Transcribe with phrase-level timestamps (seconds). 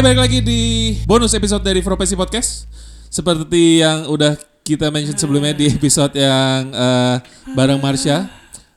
[0.00, 0.60] Hai, balik lagi di
[1.04, 2.64] bonus episode dari Profesi Podcast.
[3.12, 4.32] Seperti yang udah
[4.64, 7.20] kita mention sebelumnya di episode yang eh,
[7.52, 8.24] bareng Marsha,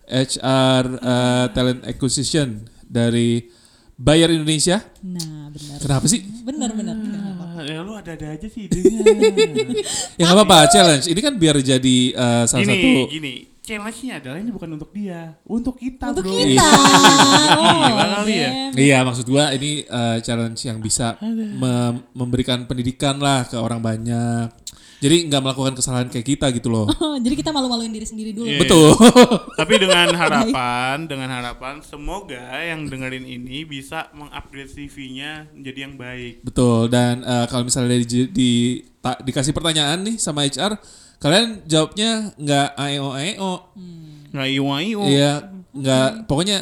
[0.04, 3.40] HR eh, Talent Acquisition dari
[3.96, 4.84] Bayer Indonesia.
[5.00, 5.78] Nah, benar.
[5.80, 6.28] Kenapa sih?
[6.44, 6.96] Benar, benar.
[7.40, 9.00] Ah, ya lu ada-ada aja sih idenya.
[10.20, 11.08] Ya nggak apa-apa, challenge.
[11.08, 13.53] Ini kan biar jadi eh, salah gini, satu gini.
[13.64, 16.36] Challenge-nya adalah ini bukan untuk dia, untuk kita, Untuk bro.
[16.36, 16.60] kita.
[17.88, 18.50] Gila kali ya.
[18.76, 24.52] Iya, maksud gua ini eh, challenge yang bisa mem- memberikan pendidikan lah ke orang banyak.
[25.00, 26.92] Jadi nggak melakukan kesalahan kayak kita gitu loh.
[27.04, 28.52] Oh, jadi kita malu-maluin diri sendiri dulu.
[28.52, 28.60] Iya.
[28.60, 29.00] Betul.
[29.60, 36.44] Tapi dengan harapan, dengan harapan semoga yang dengerin ini bisa mengupgrade CV-nya menjadi yang baik.
[36.44, 36.92] Betul.
[36.92, 40.76] Dan eh, kalau misalnya di, di- ta- dikasih pertanyaan nih sama HR,
[41.24, 43.54] kalian jawabnya nggak aeo aeo.
[44.36, 45.06] Nggak iwa iwa.
[45.08, 45.34] Iya,
[45.72, 46.58] nggak pokoknya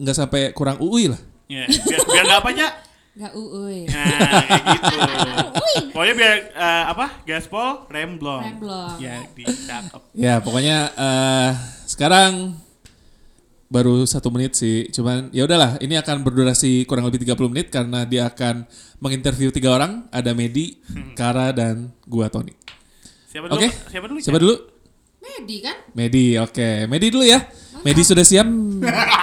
[0.00, 1.20] nggak sampai kurang UI lah.
[1.48, 2.68] Ya, biar, biar nggak apa aja.
[3.18, 3.90] Gak uui.
[3.90, 4.06] Nah,
[4.46, 4.96] kayak gitu.
[5.94, 7.06] Pokoknya biar eh, apa?
[7.26, 8.46] Gaspol, remblong.
[8.46, 8.94] Remblong.
[9.02, 10.02] Ya, di cakep.
[10.14, 11.50] Ya, pokoknya eh
[11.82, 12.54] sekarang
[13.66, 14.86] baru satu menit sih.
[14.94, 18.62] Cuman ya udahlah, ini akan berdurasi kurang lebih 30 menit karena dia akan
[19.02, 20.06] menginterview tiga orang.
[20.14, 20.78] Ada Medi,
[21.18, 22.54] Kara, dan gua Tony.
[23.38, 23.62] Siapa dulu?
[23.62, 23.68] Oke.
[23.70, 24.18] Siapa dulu?
[24.18, 24.54] Siapa dulu?
[25.22, 25.76] Medi kan?
[25.94, 26.68] Medi, oke.
[26.90, 27.38] Medi dulu ya.
[27.86, 28.50] Medi sudah siap?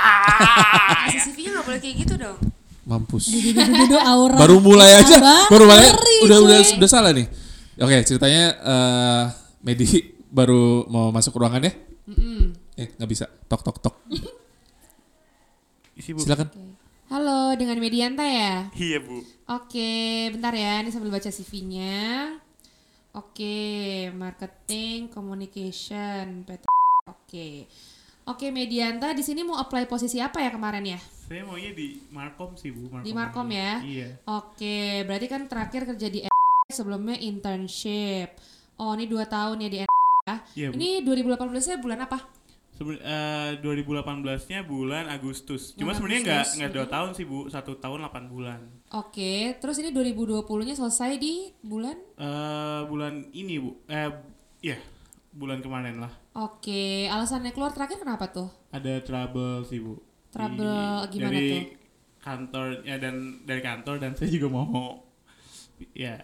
[1.03, 2.39] Kasih CV-nya gak boleh kayak gitu dong.
[2.87, 3.27] Mampus.
[3.27, 4.39] Dudu aura.
[4.39, 5.91] Baru mulai aja, Abang, baru mulai
[6.23, 7.27] udah udah udah salah nih.
[7.75, 9.23] Oke, ceritanya eh
[9.67, 9.83] Medi
[10.31, 11.75] baru mau masuk ruangan ya?
[12.07, 12.55] Mm-mm.
[12.79, 13.27] Eh, nggak bisa.
[13.51, 13.95] Tok tok tok.
[15.99, 16.23] Isi, Bu.
[16.23, 16.47] Silakan.
[17.11, 18.71] Halo, dengan Medianta ya?
[18.79, 19.27] Iya, Bu.
[19.51, 20.79] Oke, bentar ya.
[20.79, 22.39] Ini sambil baca CV-nya.
[23.15, 26.67] Oke, marketing, communication, PT.
[27.07, 27.47] Oke.
[28.27, 30.99] Oke, Medianta di sini mau apply posisi apa ya kemarin ya?
[30.99, 32.91] Saya maunya di Markom sih, Bu.
[32.99, 33.79] Di Markom ya?
[33.79, 34.19] Iya.
[34.27, 36.27] Oke, berarti kan terakhir kerja di
[36.67, 38.35] sebelumnya internship.
[38.75, 39.87] Oh, ini dua tahun ya di ya.
[40.51, 40.75] Iya, Bu.
[40.75, 42.34] Ini 2018-nya bulan apa?
[42.75, 45.71] Seben- eh, 2018-nya bulan Agustus.
[45.73, 48.59] Cuma sebenarnya nggak nggak dua tahun sih bu, satu tahun 8 bulan.
[48.91, 51.95] Oke, terus ini 2020-nya selesai di bulan?
[52.15, 54.11] eh bulan ini bu, eh
[54.61, 54.75] iya
[55.31, 56.11] bulan kemarin lah.
[56.33, 58.51] Oke, alasannya keluar terakhir kenapa tuh?
[58.69, 59.95] Ada trouble sih bu.
[60.29, 60.75] Trouble
[61.09, 61.63] gimana dari tuh?
[62.19, 64.99] kantor ya dan dari kantor dan saya juga mau
[65.93, 66.19] ya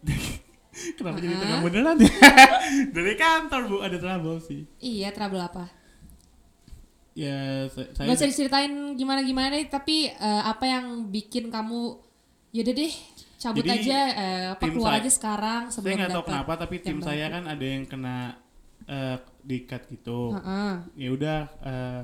[0.96, 1.40] kenapa jadi Ah.
[1.40, 2.12] tegang beneran ya
[2.96, 5.68] dari kantor bu ada trouble sih Iya, trouble apa?
[7.12, 11.98] Ya sa- saya Gak usah diceritain gimana-gimana deh, tapi eh, apa yang bikin kamu
[12.50, 12.92] yaudah deh
[13.36, 16.74] cabut Jadi, aja, eh, apa keluar saya- aja sekarang saya sebelum nggak tahu kenapa tapi
[16.78, 18.16] tim yang saya kan ada yang kena
[18.84, 20.34] eh, diikat gitu.
[20.34, 20.72] Heeh.
[20.96, 22.02] ya udah eh,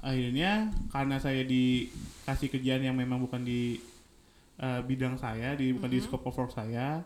[0.00, 0.52] akhirnya
[0.88, 3.76] karena saya dikasih kerjaan yang memang bukan di
[4.56, 7.02] eh, bidang saya di bukan di scope of work saya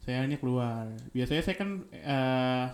[0.00, 0.84] saya akhirnya keluar.
[1.10, 2.66] Biasanya saya kan eh,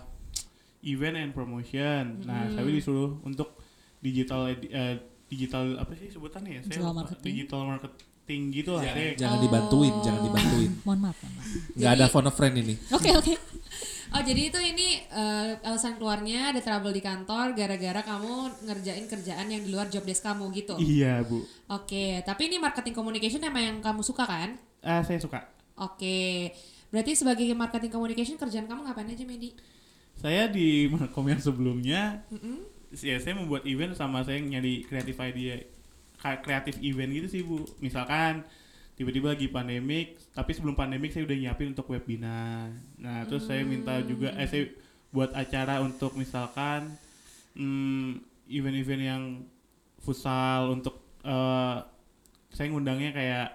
[0.83, 2.21] event and promotion.
[2.23, 3.56] Nah saya disuruh untuk
[3.99, 7.25] digital eh, digital apa sih sebutannya ya saya Digital marketing.
[7.27, 10.71] digital marketing gitu lah saya Jangan dibantuin, jangan dibantuin.
[10.85, 11.47] Mohon maaf, mohon maaf.
[11.73, 12.75] Nggak ada phone a friend ini.
[12.89, 13.33] Oke, oke.
[14.07, 19.47] Oh jadi itu ini eh, alasan keluarnya ada trouble di kantor gara-gara kamu ngerjain kerjaan
[19.47, 20.75] yang di luar job desk kamu gitu.
[20.77, 24.55] iya bu Oke, tapi ini marketing communication emang yang kamu suka kan?
[24.79, 25.43] Ah, saya suka
[25.75, 26.55] Oke,
[26.87, 29.51] berarti sebagai marketing communication kerjaan kamu ngapain aja Medi?
[30.15, 32.63] saya di Markom yang sebelumnya Mm-mm.
[32.91, 35.59] Ya saya membuat event sama saya nyari kreatif idea
[36.17, 37.61] kreatif event gitu sih bu.
[37.83, 38.43] Misalkan
[38.97, 42.73] tiba-tiba lagi pandemik tapi sebelum pandemik saya udah nyiapin untuk webinar.
[42.97, 44.65] Nah terus saya minta juga eh saya
[45.13, 46.93] buat acara untuk misalkan
[47.55, 49.23] hmm, event-event yang
[50.01, 51.77] futsal untuk eh,
[52.51, 53.47] saya ngundangnya kayak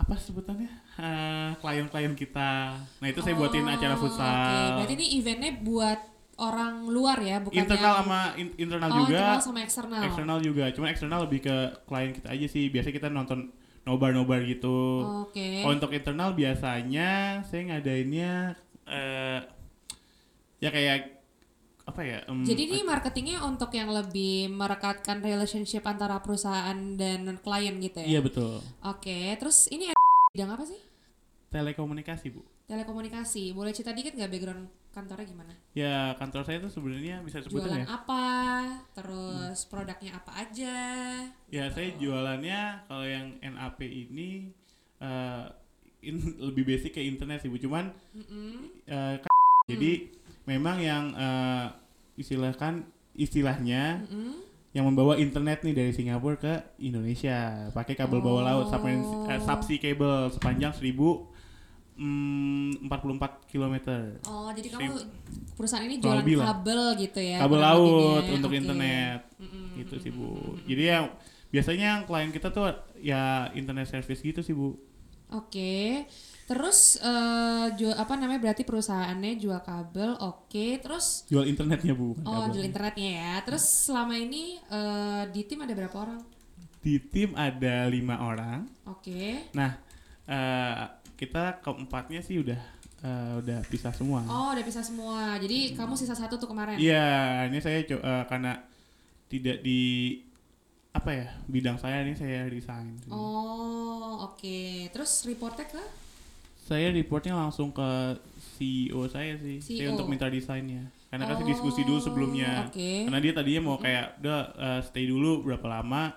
[0.00, 0.70] apa sebutannya?
[1.00, 2.76] Eh, klien-klien kita.
[2.76, 4.28] Nah itu saya buatin acara Oh, futsal.
[4.28, 6.00] Oke, berarti ini eventnya buat
[6.40, 10.00] orang luar ya, bukan internal yang- sama in- internal oh, juga internal sama eksternal.
[10.02, 13.38] eksternal juga cuma eksternal lebih ke klien kita aja sih biasanya kita nonton
[13.82, 15.60] nobar nobar gitu Oke.
[15.60, 17.10] kalau untuk internal biasanya
[17.42, 18.56] saya ngadainnya
[18.86, 19.40] eh
[20.58, 21.16] ya kayak
[21.82, 27.74] apa ya em, Jadi ini marketingnya untuk yang lebih merekatkan relationship antara perusahaan dan klien
[27.78, 28.06] gitu ya?
[28.08, 29.90] iya betul Oke, terus ini
[30.30, 30.78] bidang apa sih?
[31.48, 33.50] telekomunikasi bu Telekomunikasi.
[33.50, 35.54] Boleh cerita dikit nggak background kantornya gimana?
[35.70, 38.24] ya kantor saya tuh sebenarnya bisa sebutin Jualan ya apa?
[38.92, 40.76] Terus produknya apa aja?
[41.46, 44.50] ya saya jualannya kalau yang NAP ini
[44.98, 45.44] eh,
[46.02, 48.66] in- lebih basic ke internet sih bu cuman Mm-mm.
[48.84, 50.10] eh, kan- jadi
[50.44, 51.66] memang yang eh,
[52.16, 52.82] istilahkan
[53.14, 54.42] istilahnya Mm-mm.
[54.70, 59.78] yang membawa internet nih dari Singapura ke Indonesia pakai kabel bawah laut submarine eh, subsea
[59.78, 61.39] cable sepanjang 1000
[62.00, 63.76] mm, 44 km.
[64.24, 64.96] Oh, jadi kamu
[65.52, 67.38] perusahaan ini jualan kabel gitu ya?
[67.44, 67.84] kabel laut
[68.24, 68.34] lebihnya.
[68.34, 68.58] untuk Oke.
[68.58, 69.66] internet Mm-mm.
[69.76, 70.98] gitu sih bu jadi ya
[71.52, 72.64] biasanya yang klien kita tuh
[72.96, 74.72] ya internet service gitu sih bu
[75.30, 76.08] Oke.
[76.44, 80.66] Terus eh jual apa namanya berarti perusahaannya jual kabel, oke.
[80.82, 82.52] Terus jual internetnya bu bukan oh kabel.
[82.58, 83.32] jual internetnya ya.
[83.46, 86.18] Terus selama ini eh di tim ada berapa orang?
[86.80, 89.52] di tim ada lima orang Oke.
[89.52, 89.76] nah
[90.24, 90.82] eh,
[91.20, 92.56] kita keempatnya sih udah
[93.04, 95.36] eh, udah pisah semua Oh udah bisa semua.
[95.36, 96.80] Jadi kamu sisa satu tuh kemarin.
[96.80, 98.56] iya ini saya eh, karena
[99.28, 100.16] tidak di
[100.90, 103.12] apa ya bidang saya ini saya resign sih.
[103.12, 104.88] Oh oke.
[104.88, 105.84] Terus reportnya ke?
[106.70, 108.14] saya reportnya langsung ke
[108.54, 109.98] CEO saya sih saya CEO.
[109.98, 113.10] untuk minta desainnya karena kasih Oh, diskusi dulu sebelumnya Oke.
[113.10, 116.14] karena dia tadinya mau kayak udah uh, stay dulu berapa lama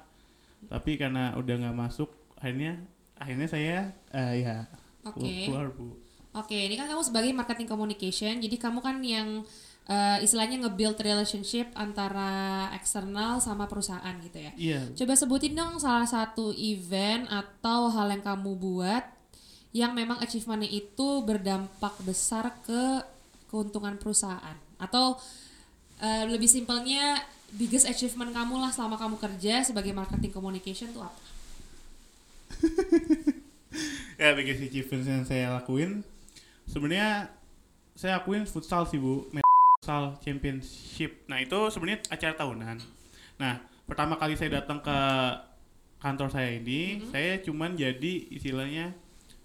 [0.69, 2.77] tapi karena udah nggak masuk akhirnya
[3.17, 4.69] akhirnya saya uh, ya
[5.03, 5.51] Oke.
[5.51, 5.99] keluar bu
[6.33, 9.45] Oke, ini kan kamu sebagai marketing communication, jadi kamu kan yang
[9.85, 14.51] eh, istilahnya nge-build relationship antara eksternal sama perusahaan gitu ya.
[14.57, 19.03] iya Coba sebutin dong salah satu event atau hal yang kamu buat
[19.73, 23.01] yang memang achievementnya itu berdampak besar ke
[23.49, 25.17] keuntungan perusahaan atau
[26.01, 27.21] eh, lebih simpelnya
[27.53, 31.21] biggest achievement kamu lah selama kamu kerja sebagai marketing communication tuh apa?
[34.23, 35.99] ya biggest achievement yang saya lakuin.
[36.63, 37.27] Sebenarnya
[37.91, 39.27] saya akuin futsal sih bu.
[39.83, 41.27] Futsal championship.
[41.27, 42.77] Nah itu sebenarnya acara tahunan.
[43.35, 44.97] Nah pertama kali saya datang ke
[45.99, 48.95] kantor saya ini saya cuman jadi istilahnya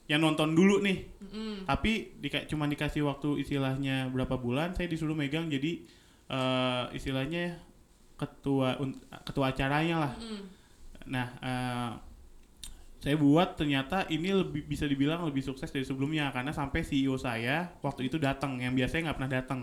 [0.06, 1.10] yang nonton dulu nih.
[1.20, 1.68] Mm-mm.
[1.68, 5.84] tapi di, cuman dikasih waktu istilahnya berapa bulan saya disuruh megang jadi
[6.30, 7.60] eh, istilahnya
[8.16, 10.12] ketua un- ketua acaranya lah.
[10.16, 10.42] Mm.
[11.12, 11.90] nah eh,
[12.98, 17.70] saya buat ternyata ini lebih bisa dibilang lebih sukses dari sebelumnya karena sampai CEO saya
[17.78, 19.60] waktu itu datang yang biasanya nggak pernah datang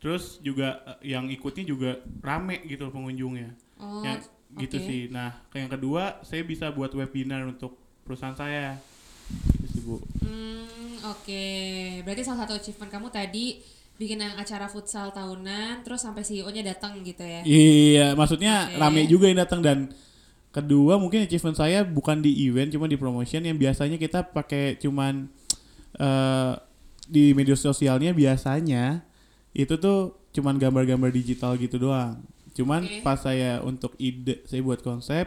[0.00, 1.90] terus juga eh, yang ikutnya juga
[2.20, 4.20] rame gitu pengunjungnya Oh, yang
[4.60, 4.84] gitu oke.
[4.84, 8.76] sih nah yang kedua saya bisa buat webinar untuk perusahaan saya
[9.56, 11.44] gitu sih bu Hmm, oke.
[12.02, 13.58] Berarti salah satu achievement kamu tadi
[13.94, 17.40] bikin yang acara futsal tahunan, terus sampai CEO-nya datang gitu ya?
[17.44, 18.76] Iya, maksudnya Oke.
[18.76, 19.78] rame juga yang datang dan
[20.50, 25.30] kedua mungkin achievement saya bukan di event cuma di promotion yang biasanya kita pakai cuman
[25.98, 26.54] eh
[27.10, 29.02] di media sosialnya biasanya
[29.50, 32.22] itu tuh cuman gambar-gambar digital gitu doang.
[32.54, 33.02] Cuman Oke.
[33.02, 35.26] pas saya untuk ide saya buat konsep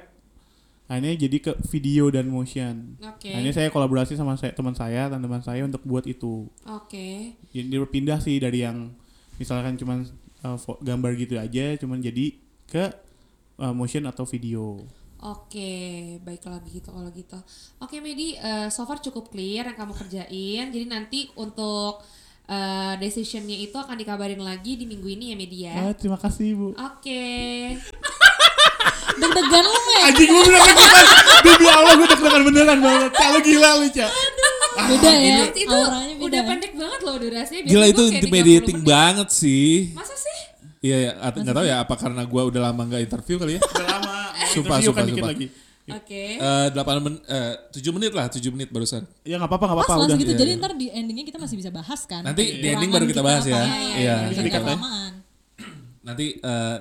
[0.88, 3.00] akhirnya jadi ke video dan motion.
[3.04, 3.32] Oke.
[3.32, 6.48] Akhirnya saya kolaborasi sama saya, teman saya, teman-teman saya untuk buat itu.
[6.68, 7.36] Oke.
[7.52, 8.92] Jadi dia berpindah sih dari yang
[9.40, 10.08] misalkan cuman
[10.44, 12.36] uh, gambar gitu aja, cuman jadi
[12.68, 12.92] ke
[13.60, 14.84] uh, motion atau video.
[15.24, 15.72] Oke,
[16.20, 17.40] baiklah gitu kalau gitu.
[17.80, 20.66] Oke, Medi, eh, so far cukup clear yang kamu kerjain.
[20.68, 22.04] Jadi nanti untuk
[22.44, 25.76] eh, decisionnya itu akan dikabarin lagi di minggu ini ya, Medi ya.
[25.80, 26.68] Ah, terima kasih bu.
[26.76, 27.24] Oke.
[29.14, 30.02] Deg-degan lu nggak?
[30.10, 31.06] Anjing gue bener deg-degan.
[31.46, 33.12] Demi Allah gue deg-degan beneran banget.
[33.14, 34.12] Kalau gila lu cak.
[34.74, 36.26] Beda ya, Itu, itu auranya beda.
[36.26, 37.62] udah pendek banget loh durasinya.
[37.62, 39.94] Gila itu gua kayak 30 intimidating banget sih.
[39.94, 40.38] Masa sih?
[40.84, 43.62] Iya ya, nggak tahu ya apa karena gua udah lama nggak interview kali ya.
[43.64, 44.16] Udah lama.
[44.52, 45.32] Sumpah, interview sumpah, kan dikit sumpah.
[45.32, 45.48] lagi.
[45.84, 46.24] Oke.
[46.40, 49.04] Eh, Delapan men, eh, tujuh menit lah, tujuh menit barusan.
[49.24, 50.16] Ya nggak apa-apa nggak apa-apa udah.
[50.16, 50.60] segitu, Iya, jadi iya.
[50.60, 52.24] ntar di endingnya kita masih bisa bahas kan.
[52.24, 53.56] Nanti di ending baru kita bahas ya.
[53.56, 54.16] Iya, Iya.
[54.28, 54.60] iya, ya.
[54.60, 55.12] kelamaan.
[56.04, 56.78] Nanti eh,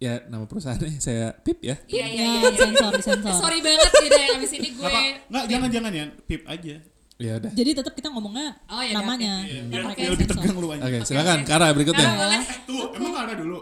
[0.00, 1.76] ya nama perusahaannya saya pip ya.
[1.86, 2.38] Iya, iya, Ya, iya.
[2.40, 2.50] iya.
[2.54, 3.34] sensor, sensor.
[3.36, 4.82] Sorry banget ya yang abis ini gue.
[4.82, 6.74] Nggak apa, nggak jangan jangan ya, pip aja.
[7.20, 7.52] Ya udah.
[7.52, 9.44] Jadi tetap kita ngomongnya Oh, iya, namanya.
[9.44, 10.82] Mereka biar yang lebih tegang lu aja.
[10.88, 12.08] Oke, silakan Kara berikutnya.
[12.08, 12.40] Kara, boleh.
[12.64, 13.58] Tuh, emang nggak ada dulu.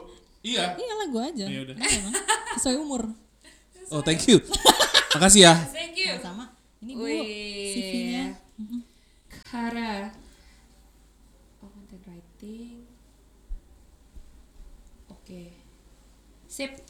[0.47, 0.65] Iya.
[0.79, 1.45] Iya lah gue aja.
[1.51, 1.75] Ya udah.
[1.75, 2.15] Iya, emang.
[2.55, 3.03] Sesuai umur.
[3.91, 4.39] Oh, thank you.
[5.19, 5.55] Makasih ya.
[5.75, 6.15] Thank you.
[6.23, 6.55] Sama.
[6.79, 7.03] Ini bu.
[7.75, 8.25] CV-nya.
[9.51, 10.15] Kara.
[11.59, 12.87] Oh, content writing.
[15.11, 15.51] Oke.
[16.47, 16.88] Sip.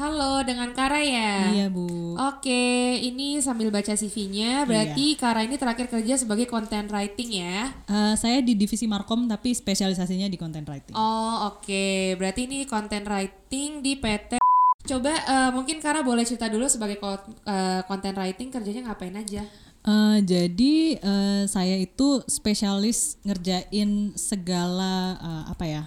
[0.00, 1.52] Halo, dengan Kara ya?
[1.52, 2.16] Iya bu.
[2.16, 7.68] Oke, ini sambil baca CV-nya, berarti Kara ini terakhir kerja sebagai content writing ya?
[7.84, 10.96] Eh, saya di divisi Markom tapi spesialisasinya di content writing.
[10.96, 12.16] Oh, oke.
[12.16, 14.40] Berarti ini content writing di PT.
[14.88, 19.44] Coba eh, mungkin Kara boleh cerita dulu sebagai eh, content writing kerjanya ngapain aja?
[19.84, 25.84] Eh, jadi eh, saya itu spesialis ngerjain segala eh, apa ya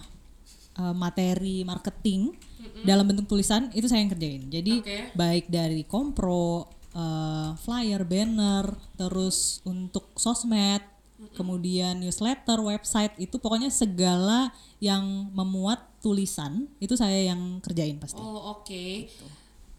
[0.77, 2.53] eh, materi marketing
[2.84, 4.43] dalam bentuk tulisan itu saya yang kerjain.
[4.51, 4.98] Jadi Oke.
[5.15, 10.84] baik dari kompro, eh, flyer, banner, terus untuk sosmed,
[11.32, 14.51] kemudian newsletter, website itu pokoknya segala
[14.84, 18.20] yang memuat tulisan itu saya yang kerjain pasti.
[18.20, 19.08] Oh oke.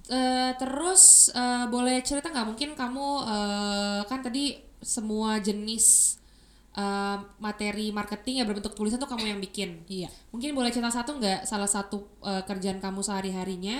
[0.04, 6.16] Eh, terus eh, boleh cerita nggak mungkin kamu eh, kan tadi semua jenis
[6.74, 9.86] eh, materi marketing ya berbentuk tulisan tuh kamu yang bikin.
[9.86, 10.10] Iya.
[10.34, 13.78] Mungkin boleh cerita satu nggak salah satu eh, kerjaan kamu sehari harinya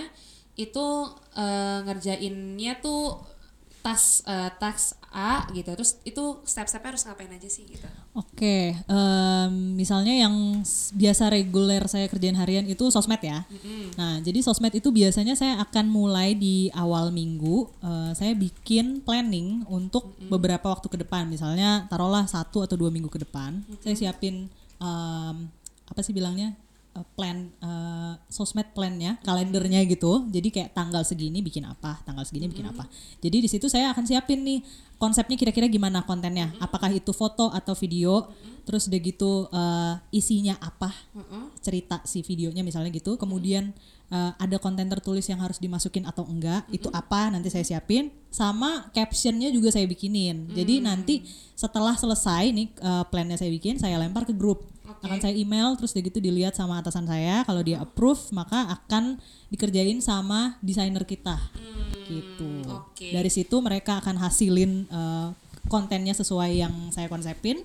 [0.54, 0.86] itu
[1.34, 3.33] eh, ngerjainnya tuh
[3.84, 5.68] tas eh, tas A gitu.
[5.76, 7.84] Terus itu step-stepnya harus ngapain aja sih gitu.
[8.16, 10.64] Oke, em, misalnya yang
[10.96, 13.44] biasa reguler saya kerjain harian itu sosmed ya.
[13.94, 17.68] Nah, jadi sosmed itu biasanya saya akan mulai di awal minggu.
[17.84, 21.28] eh, saya bikin planning untuk beberapa waktu ke depan.
[21.28, 23.62] Misalnya taruhlah satu atau dua minggu ke depan.
[23.84, 24.48] Saya siapin
[24.80, 25.36] em,
[25.84, 26.56] apa sih bilangnya
[27.18, 30.30] plan eh, sosmed plannya, kalendernya gitu.
[30.30, 32.86] Jadi kayak tanggal segini bikin apa, tanggal segini bikin apa.
[33.18, 34.62] Jadi di situ saya akan siapin nih
[34.98, 36.54] konsepnya kira-kira gimana kontennya.
[36.62, 38.30] Apakah itu foto atau video?
[38.64, 40.90] Terus udah gitu eh, isinya apa?
[41.60, 43.14] Cerita si videonya misalnya gitu.
[43.20, 43.70] Kemudian
[44.10, 46.66] eh, ada konten tertulis yang harus dimasukin atau enggak?
[46.72, 47.28] Itu apa?
[47.28, 48.10] Nanti saya siapin.
[48.32, 50.50] Sama captionnya juga saya bikinin.
[50.50, 51.22] Jadi nanti
[51.54, 55.92] setelah selesai nih eh, plannya saya bikin, saya lempar ke grup akan saya email terus
[55.96, 61.36] udah gitu dilihat sama atasan saya kalau dia approve maka akan dikerjain sama desainer kita
[62.08, 63.08] gitu oke.
[63.12, 65.28] dari situ mereka akan hasilin eh,
[65.68, 67.64] kontennya sesuai yang saya konsepin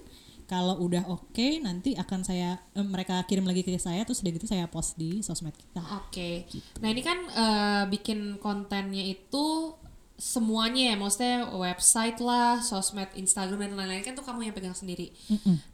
[0.50, 4.50] kalau udah oke nanti akan saya eh, mereka kirim lagi ke saya terus udah gitu
[4.50, 5.79] saya post di sosmed kita
[6.10, 6.50] Oke.
[6.82, 9.77] Nah ini kan eh, bikin kontennya itu
[10.20, 15.15] semuanya ya, maksudnya website lah, sosmed, Instagram dan lain-lain kan tuh kamu yang pegang sendiri.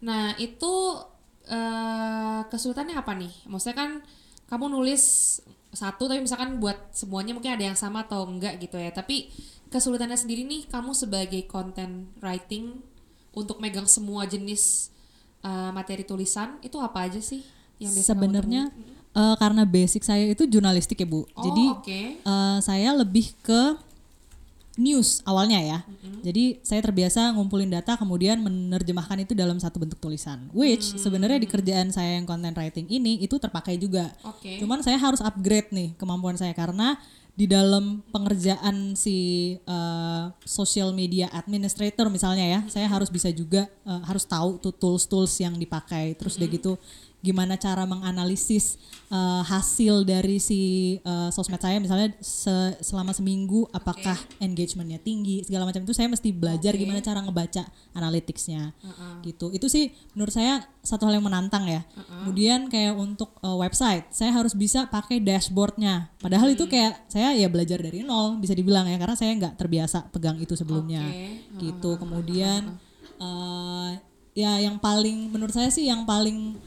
[0.05, 1.01] Nah itu
[1.49, 3.33] eh kesulitannya apa nih?
[3.49, 3.89] Maksudnya kan
[4.45, 5.37] kamu nulis
[5.73, 8.93] satu tapi misalkan buat semuanya mungkin ada yang sama atau enggak gitu ya.
[8.93, 9.33] Tapi
[9.73, 12.85] kesulitannya sendiri nih kamu sebagai content writing
[13.35, 14.89] untuk megang semua jenis
[15.41, 17.43] eh, materi tulisan itu apa aja sih
[17.77, 18.71] yang sebenarnya
[19.11, 21.99] eh, karena basic saya itu jurnalistik ya bu Oh, jadi oke.
[22.23, 23.75] eh, saya lebih ke
[24.75, 25.79] news awalnya ya.
[26.19, 30.51] Jadi saya terbiasa ngumpulin data kemudian menerjemahkan itu dalam satu bentuk tulisan.
[30.51, 34.11] Which sebenarnya di kerjaan saya yang content writing ini itu terpakai juga.
[34.27, 34.59] Oke.
[34.59, 36.99] Cuman saya harus upgrade nih kemampuan saya karena
[37.35, 44.01] di dalam pengerjaan si eh, social media administrator misalnya ya, saya harus bisa juga eh,
[44.07, 46.15] harus tahu tuh tools-tools yang dipakai.
[46.15, 46.71] Terus udah gitu
[47.25, 48.77] gimana cara menganalisis
[49.09, 50.61] eh, hasil dari si
[51.01, 51.81] eh, sosmed saya.
[51.81, 56.85] Misalnya se- selama seminggu apakah engagementnya tinggi segala macam itu saya mesti belajar Oke.
[56.85, 57.65] gimana cara ngebaca
[57.97, 58.77] analyticsnya.
[59.25, 59.49] Gitu.
[59.57, 61.81] Itu sih menurut saya satu hal yang menantang ya.
[62.21, 66.13] Kemudian kayak untuk eh, website saya harus bisa pakai dashboardnya.
[66.21, 70.13] Padahal itu kayak saya ya belajar dari nol bisa dibilang ya karena saya nggak terbiasa
[70.13, 71.01] pegang itu sebelumnya.
[71.01, 71.57] Oke.
[71.57, 71.97] gitu.
[71.97, 72.77] Kemudian
[73.17, 73.91] eh,
[74.35, 76.59] ya yang paling menurut saya sih yang paling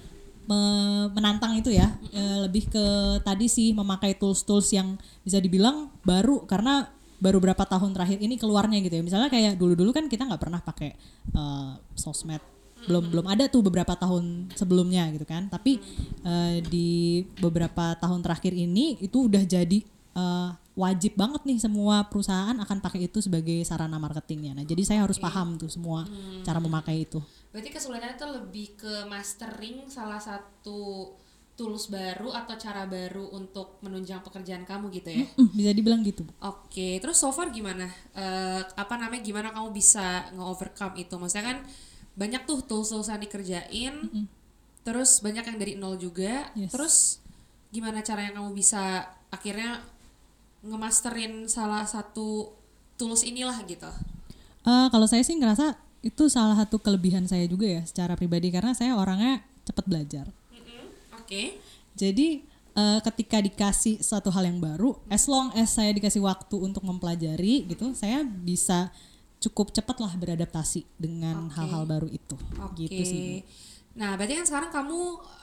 [1.12, 1.92] menantang itu ya.
[2.08, 2.86] Eh, lebih ke
[3.20, 6.88] tadi sih memakai tools-tools yang bisa dibilang baru karena
[7.20, 9.02] baru berapa tahun terakhir ini keluarnya gitu ya.
[9.04, 10.96] Misalnya kayak dulu-dulu kan kita nggak pernah pakai
[11.36, 12.40] eh, sosmed.
[12.88, 15.52] Belum belum ada tuh beberapa tahun sebelumnya gitu kan.
[15.52, 15.76] Tapi
[16.24, 19.78] eh, di beberapa tahun terakhir ini itu udah jadi
[20.16, 24.56] eh, wajib banget nih semua perusahaan akan pakai itu sebagai sarana marketingnya.
[24.56, 26.08] Nah jadi saya harus paham tuh semua
[26.46, 31.12] cara memakai itu Berarti kesulitannya tuh lebih ke mastering salah satu
[31.58, 35.26] tools baru atau cara baru untuk menunjang pekerjaan kamu gitu ya.
[35.34, 36.22] Hmm, bisa dibilang gitu.
[36.38, 37.90] Oke, terus so far gimana?
[38.14, 41.18] Eh, apa namanya gimana kamu bisa nge-overcome itu?
[41.18, 41.58] Maksudnya kan
[42.14, 43.94] banyak tuh tools-tools yang dikerjain,
[44.86, 46.46] terus banyak yang dari nol juga.
[46.54, 46.70] Yes.
[46.70, 46.94] Terus
[47.74, 49.82] gimana cara yang kamu bisa akhirnya
[50.62, 52.54] ngemasterin salah satu
[52.94, 53.90] tools inilah gitu?
[54.62, 58.70] Eh, kalau saya sih ngerasa itu salah satu kelebihan saya juga ya secara pribadi karena
[58.72, 60.26] saya orangnya cepat belajar.
[61.18, 61.58] Oke.
[61.98, 66.86] Jadi eh, ketika dikasih suatu hal yang baru, as long as saya dikasih waktu untuk
[66.86, 68.94] mempelajari gitu, saya bisa
[69.38, 72.34] cukup cepat lah beradaptasi dengan hal-hal baru itu.
[72.62, 72.86] Oke.
[72.86, 73.20] Gitu sih.
[73.42, 73.66] Bu.
[73.98, 74.98] Nah, berarti kan sekarang kamu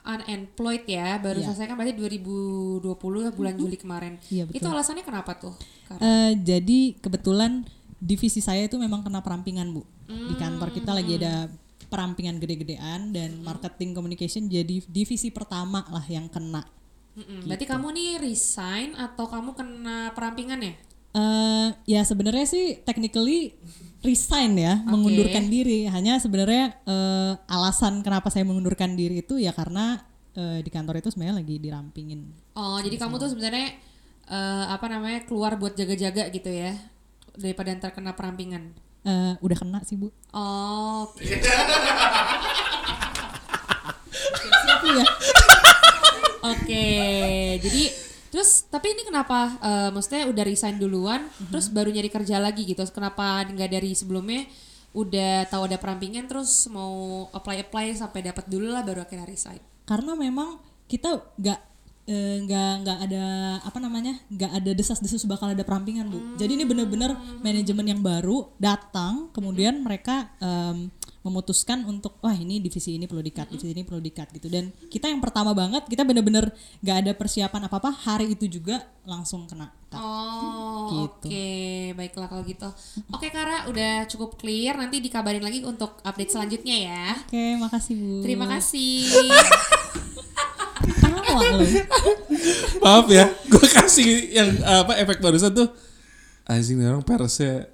[0.08, 1.52] unemployed ya, baru Iya.
[1.52, 4.16] selesai kan berarti 2020 bulan Juli kemarin.
[4.32, 4.64] Iya, betul.
[4.64, 5.52] Itu alasannya kenapa tuh?
[5.92, 7.68] Karena Eh, jadi kebetulan
[8.00, 9.84] divisi saya itu memang kena perampingan bu.
[10.06, 11.50] Di kantor kita lagi ada
[11.90, 16.66] perampingan gede-gedean dan marketing communication jadi divisi pertama lah yang kena.
[17.16, 17.48] Mm-mm.
[17.48, 20.76] berarti kamu nih resign atau kamu kena perampingan ya?
[21.16, 23.56] eh ya sebenarnya sih technically
[24.04, 25.88] resign ya, mengundurkan diri.
[25.88, 30.04] Hanya sebenarnya eh, alasan kenapa saya mengundurkan diri itu ya karena
[30.36, 32.22] eh, di kantor itu sebenarnya lagi dirampingin.
[32.60, 33.80] Oh, jadi kamu tuh sebenarnya
[34.28, 36.76] eh, apa namanya keluar buat jaga-jaga gitu ya
[37.40, 38.76] daripada ntar kena perampingan.
[39.06, 40.10] Eh, udah kena sih bu.
[40.34, 41.22] Oh, oke.
[44.66, 45.06] Siap Bu, ya.
[46.46, 46.88] Oke,
[47.62, 47.84] jadi
[48.34, 52.82] terus tapi ini kenapa eh, maksudnya udah resign duluan terus baru nyari kerja lagi gitu.
[52.90, 54.50] Kenapa nggak dari sebelumnya
[54.96, 59.60] udah tahu ada perampingan terus mau apply apply sampai dapat dulu lah baru akhirnya resign.
[59.84, 60.58] karena memang
[60.88, 61.75] kita nggak
[62.06, 63.24] eh, nggak nggak ada
[63.62, 68.54] apa namanya nggak ada desas-desus bakal ada perampingan bu jadi ini benar-benar manajemen yang baru
[68.56, 70.90] datang kemudian mereka em,
[71.22, 75.10] memutuskan untuk wah ini divisi ini perlu dikat divisi ini perlu dikat gitu dan kita
[75.10, 79.74] yang pertama banget kita benar-benar nggak ada persiapan apa apa hari itu juga langsung kena
[79.90, 79.98] cut.
[79.98, 81.28] Oh, Gitu.
[81.30, 81.50] oke,
[81.98, 82.70] baiklah kalau gitu.
[83.10, 84.78] Oke, Kara, udah cukup clear.
[84.78, 87.06] Nanti dikabarin lagi untuk update selanjutnya ya.
[87.22, 89.06] oke makasih bu Terima kasih.
[91.40, 91.66] Lu.
[92.84, 95.68] Maaf ya, gue kasih yang apa efek barusan tuh
[96.46, 97.66] anjing nih orang persnya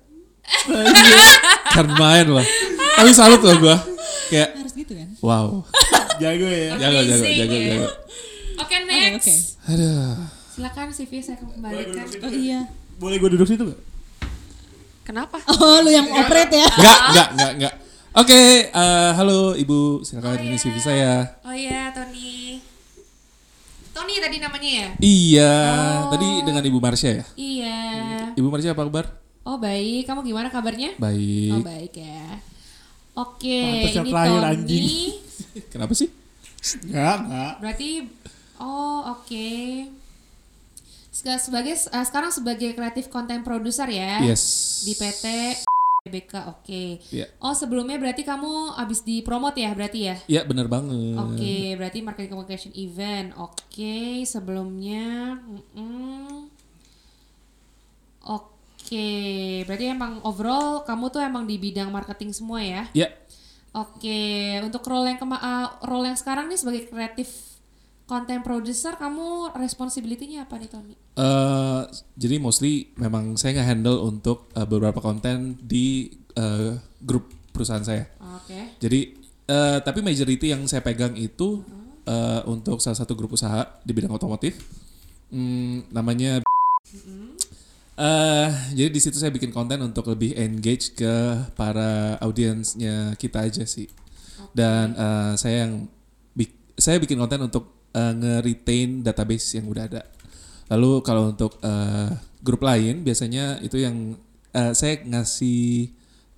[1.71, 2.45] kan main lah.
[2.97, 3.75] Tapi salut loh gue.
[4.31, 5.59] Kayak harus gitu kan wow.
[6.21, 6.77] Jago ya.
[6.79, 7.87] Jago jago jago jago.
[8.61, 9.57] Oke, oke next.
[9.65, 10.15] oke Aduh.
[10.51, 12.05] Silakan CV saya akan kembalikan.
[12.27, 12.59] oh iya
[13.01, 13.81] Boleh gue duduk situ gak?
[15.01, 15.41] Kenapa?
[15.49, 17.73] oh lu yang operate ya Enggak, enggak, enggak, enggak.
[18.11, 21.39] Oke, eh, halo Ibu, silakan ini CV saya.
[21.47, 22.59] Oh iya, Tony.
[23.91, 24.87] Tony tadi namanya ya?
[24.97, 25.53] Iya,
[26.01, 26.09] Oh.
[26.09, 27.25] tadi dengan Ibu Marsha ya.
[27.35, 27.79] Iya.
[28.33, 29.05] Ibu Marsha apa kabar?
[29.41, 30.93] Oh baik, kamu gimana kabarnya?
[30.93, 31.59] Oh Baik.
[31.61, 32.25] baik ya.
[33.11, 34.51] Oke, yang ini terakhir, Tony.
[34.53, 34.87] anjing.
[35.73, 36.07] Kenapa sih?
[36.81, 37.53] Enggak, enggak.
[37.59, 37.89] Berarti,
[38.57, 39.49] oh oke.
[41.11, 44.43] Sega- Sebagai eh, sekarang sebagai kreatif konten producer ya Yes.
[44.81, 45.25] di PT
[46.09, 46.83] BK, oke.
[47.13, 47.29] Iya.
[47.37, 50.17] Oh sebelumnya berarti kamu abis di promote ya berarti ya?
[50.25, 51.13] Iya, bener banget.
[51.13, 53.37] Oke, berarti marketing communication event.
[53.37, 56.49] Oke, sebelumnya, mm-mm.
[58.25, 59.09] oke,
[59.69, 62.89] berarti emang overall kamu tuh emang di bidang marketing semua ya?
[62.97, 63.13] Ya,
[63.69, 67.60] Oke, untuk role yang kema uh, role yang sekarang nih sebagai kreatif
[68.11, 70.95] content producer, kamu responsibility-nya apa nih Tony?
[71.15, 71.81] eh
[72.19, 78.03] jadi mostly memang saya nggak handle untuk eh, beberapa konten di eh, grup perusahaan saya.
[78.19, 79.15] Oke, Jadi
[79.47, 81.63] eh, tapi majority yang saya pegang itu
[82.03, 84.59] eh, untuk salah satu grup usaha di bidang otomotif.
[85.31, 86.43] Hmm, namanya
[87.95, 93.63] eh jadi di situ saya bikin konten untuk lebih engage ke para audiensnya kita aja
[93.63, 93.87] sih.
[94.51, 95.87] Dan eh, saya yang
[96.81, 100.03] saya bikin konten untuk eh, nge-retain database yang udah ada.
[100.71, 102.09] Lalu kalau untuk eh,
[102.41, 104.15] grup lain biasanya itu yang
[104.55, 105.91] eh, saya ngasih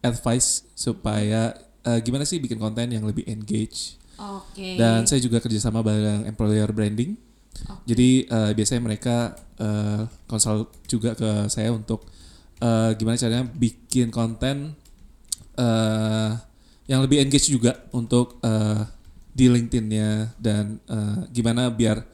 [0.04, 3.98] advice supaya eh, gimana sih bikin konten yang lebih engage.
[4.18, 4.78] oke.
[4.78, 7.16] Dan saya juga kerjasama bareng employer branding.
[7.86, 12.04] Jadi eh, biasanya mereka eh, konsul juga ke saya untuk
[12.60, 14.74] eh, gimana caranya bikin konten
[15.56, 16.32] eh,
[16.90, 18.84] yang lebih engage juga untuk eh,
[19.34, 22.06] di LinkedIn-nya dan eh, gimana biar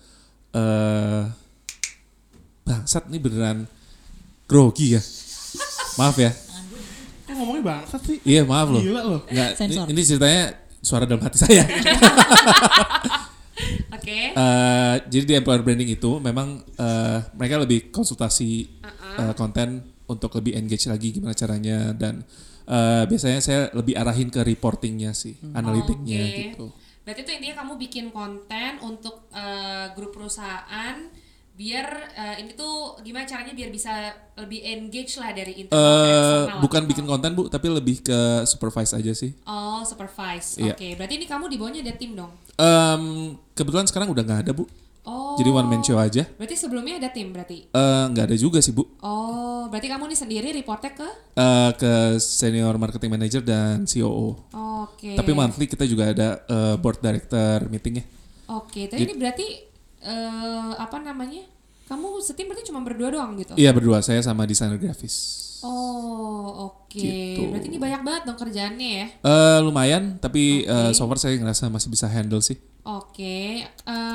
[0.56, 1.24] eh,
[2.64, 3.68] bangsat nih beneran
[4.48, 5.04] grogi ya.
[6.00, 6.32] Maaf ya.
[7.28, 8.18] Kok ngomongnya bangsat sih?
[8.24, 8.82] Iya maaf loh.
[8.82, 9.22] Gila loh.
[9.28, 10.44] Nggak, ini, ini ceritanya
[10.80, 11.68] suara dalam hati saya.
[14.00, 14.20] Oke.
[14.32, 18.80] Eh, jadi di employer branding itu memang eh, mereka lebih konsultasi
[19.20, 22.24] eh, konten untuk lebih engage lagi gimana caranya dan
[22.64, 26.40] eh, biasanya saya lebih arahin ke reportingnya sih, analitiknya Oke.
[26.56, 26.68] gitu.
[27.10, 31.10] Berarti itu intinya kamu bikin konten untuk eh, grup perusahaan
[31.52, 33.92] biar eh, ini tuh gimana caranya biar bisa
[34.38, 38.20] lebih engage lah dari internal Eh eksternal bukan atau- bikin konten bu, tapi lebih ke
[38.46, 39.34] supervise aja sih.
[39.44, 40.56] Oh, supervise.
[40.56, 40.78] Iya.
[40.78, 42.30] Oke, berarti ini kamu di bawahnya ada tim dong.
[42.56, 43.04] Em,
[43.52, 44.70] kebetulan sekarang udah nggak ada bu,
[45.08, 45.34] Oh.
[45.40, 46.28] jadi one man show aja.
[46.38, 47.66] Berarti sebelumnya ada tim berarti.
[47.68, 51.94] Eh, nggak ada juga sih bu, Oh, berarti kamu nih sendiri reportnya ke Eh, ke
[52.20, 54.38] senior marketing manager dan COO.
[54.86, 55.16] Oke.
[55.16, 58.06] Tapi monthly kita juga ada eh, board director meetingnya.
[58.50, 59.48] Oke, tapi ini berarti
[60.00, 61.44] eh apa namanya?
[61.90, 63.58] Kamu setim berarti cuma berdua doang gitu?
[63.58, 65.50] Iya berdua saya sama desainer grafis.
[65.60, 66.96] Oh, oke.
[66.96, 67.50] Gitu.
[67.52, 69.06] Berarti ini banyak banget dong kerjaannya ya.
[69.20, 70.96] Eh lumayan, tapi eh, Oke.
[70.96, 72.56] so far saya ngerasa masih bisa handle sih.
[72.88, 73.68] Oke,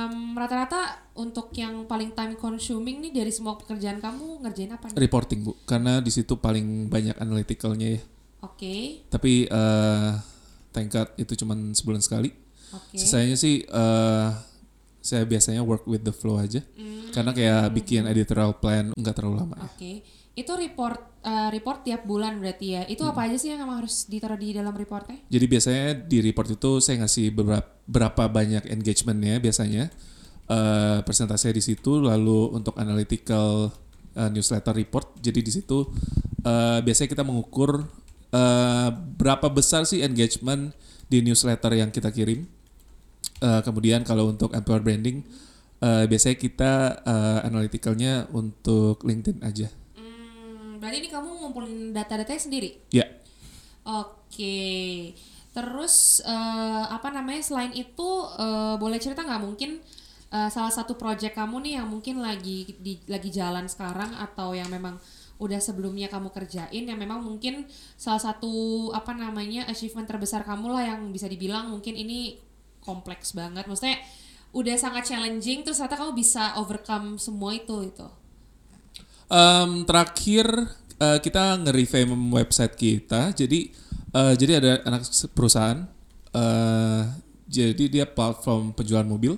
[0.05, 0.81] em, rata-rata
[1.17, 4.97] untuk yang paling time consuming nih dari semua pekerjaan kamu ngerjain apa nih?
[5.01, 8.03] Reporting bu, karena di situ paling banyak analyticalnya ya.
[8.45, 10.12] Oke, Tapi eh
[10.71, 12.29] thank God itu cuman sebulan sekali.
[12.71, 12.93] oke.
[12.93, 14.29] Sisanya sih eh
[15.01, 16.61] saya biasanya work with the flow aja.
[16.77, 17.09] Hmm.
[17.12, 20.01] Karena kayak bikin editorial plan nggak terlalu lama ya.
[20.35, 22.83] Itu report eh, report tiap bulan berarti ya.
[22.85, 23.16] Itu Hmm.
[23.16, 25.23] apa aja sih yang emang harus ditaruh di dalam reportnya?
[25.31, 29.92] Jadi biasanya di report itu saya ngasih beberapa berapa banyak engagementnya biasanya
[30.44, 33.73] eh persentase di situ lalu untuk analytical
[34.12, 35.88] eh, newsletter report jadi di situ
[36.44, 37.85] eh, biasanya kita mengukur
[38.29, 40.77] eh, berapa besar sih engagement
[41.09, 42.44] di newsletter yang kita kirim
[43.44, 45.20] Eh, kemudian kalau untuk employer branding
[45.83, 46.73] eh, biasanya kita
[47.05, 49.68] eh, analyticalnya untuk LinkedIn aja.
[50.85, 52.77] Berarti ini kamu ngumpulin data-datanya sendiri?
[52.92, 53.09] Ya.
[53.88, 55.16] Oke.
[55.57, 59.81] Terus eh, apa namanya selain itu eh, boleh cerita nggak mungkin
[60.29, 64.68] eh, salah satu project kamu nih yang mungkin lagi di lagi jalan sekarang atau yang
[64.68, 65.01] memang
[65.40, 67.64] udah sebelumnya kamu kerjain yang memang mungkin
[67.97, 72.37] salah satu apa namanya achievement terbesar kamu lah yang bisa dibilang mungkin ini
[72.85, 73.64] kompleks banget.
[73.64, 73.99] Maksudnya
[74.53, 78.07] udah sangat challenging terus ternyata kamu bisa overcome semua itu itu.
[79.29, 80.47] Em, terakhir
[81.01, 83.33] eh, kita nge-revamp website kita.
[83.33, 83.73] Jadi
[84.15, 85.85] eh, jadi ada anak perusahaan.
[86.35, 87.03] eh,
[87.45, 89.37] jadi dia platform penjualan mobil.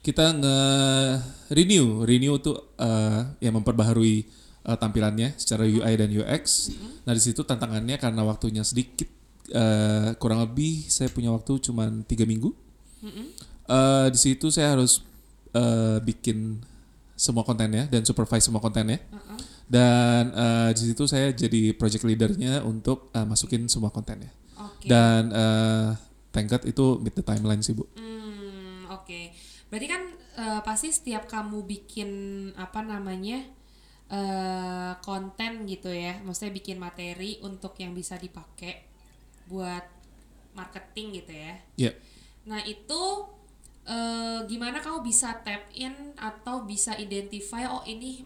[0.00, 4.16] Kita nge-renew, renew tuh eh, ya memperbaharui
[4.64, 6.72] eh, tampilannya secara UI dan UX.
[7.04, 9.06] Nah di situ tantangannya karena waktunya sedikit,
[9.52, 12.48] eh, kurang lebih saya punya waktu cuma tiga minggu.
[13.68, 15.04] Eh, di situ saya harus
[15.52, 16.64] eh, bikin
[17.20, 18.96] semua kontennya dan supervise semua kontennya.
[19.68, 24.32] Dan eh, di situ saya jadi project leadernya untuk eh, masukin semua kontennya.
[24.56, 24.88] Oke.
[24.88, 25.92] Dan eh,
[26.32, 27.84] thank God itu meet the timeline sih bu.
[27.94, 29.20] Hmm, oke.
[29.68, 30.02] Berarti kan
[30.40, 32.10] eh, pasti setiap kamu bikin
[32.56, 33.44] apa namanya
[34.10, 38.90] eh konten gitu ya, maksudnya bikin materi untuk yang bisa dipakai
[39.46, 39.86] buat
[40.58, 41.54] marketing gitu ya.
[41.78, 41.92] Ya.
[42.42, 43.02] Nah itu
[43.90, 48.22] eh, gimana kamu bisa tap in atau bisa identify oh ini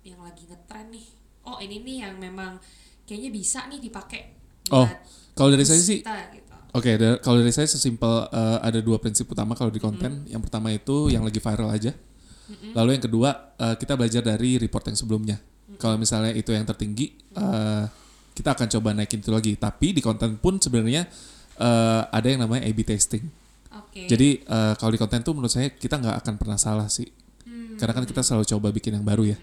[0.00, 1.06] yang lagi ngetren nih,
[1.44, 2.56] oh ini nih yang memang
[3.04, 4.32] kayaknya bisa nih dipakai.
[4.70, 4.86] Oh,
[5.34, 6.00] kalau dari saya sih
[6.32, 6.48] gitu.
[6.70, 10.22] Oke, da- kalau dari saya sesimpel eh, ada dua prinsip utama kalau di konten.
[10.24, 11.90] Yang pertama itu yang lagi viral aja.
[12.72, 15.36] Lalu yang kedua eh, kita belajar dari report yang sebelumnya.
[15.76, 17.84] Kalau misalnya itu yang tertinggi, eh,
[18.30, 19.52] kita akan coba naikin itu lagi.
[19.54, 21.10] Tapi di konten pun sebenarnya
[21.58, 23.26] eh, ada yang namanya A/B testing.
[23.80, 24.04] Oke.
[24.06, 27.08] Jadi eh, kalau di konten tuh menurut saya kita nggak akan pernah salah sih.
[27.76, 29.38] Karena kan kita selalu coba bikin yang baru ya.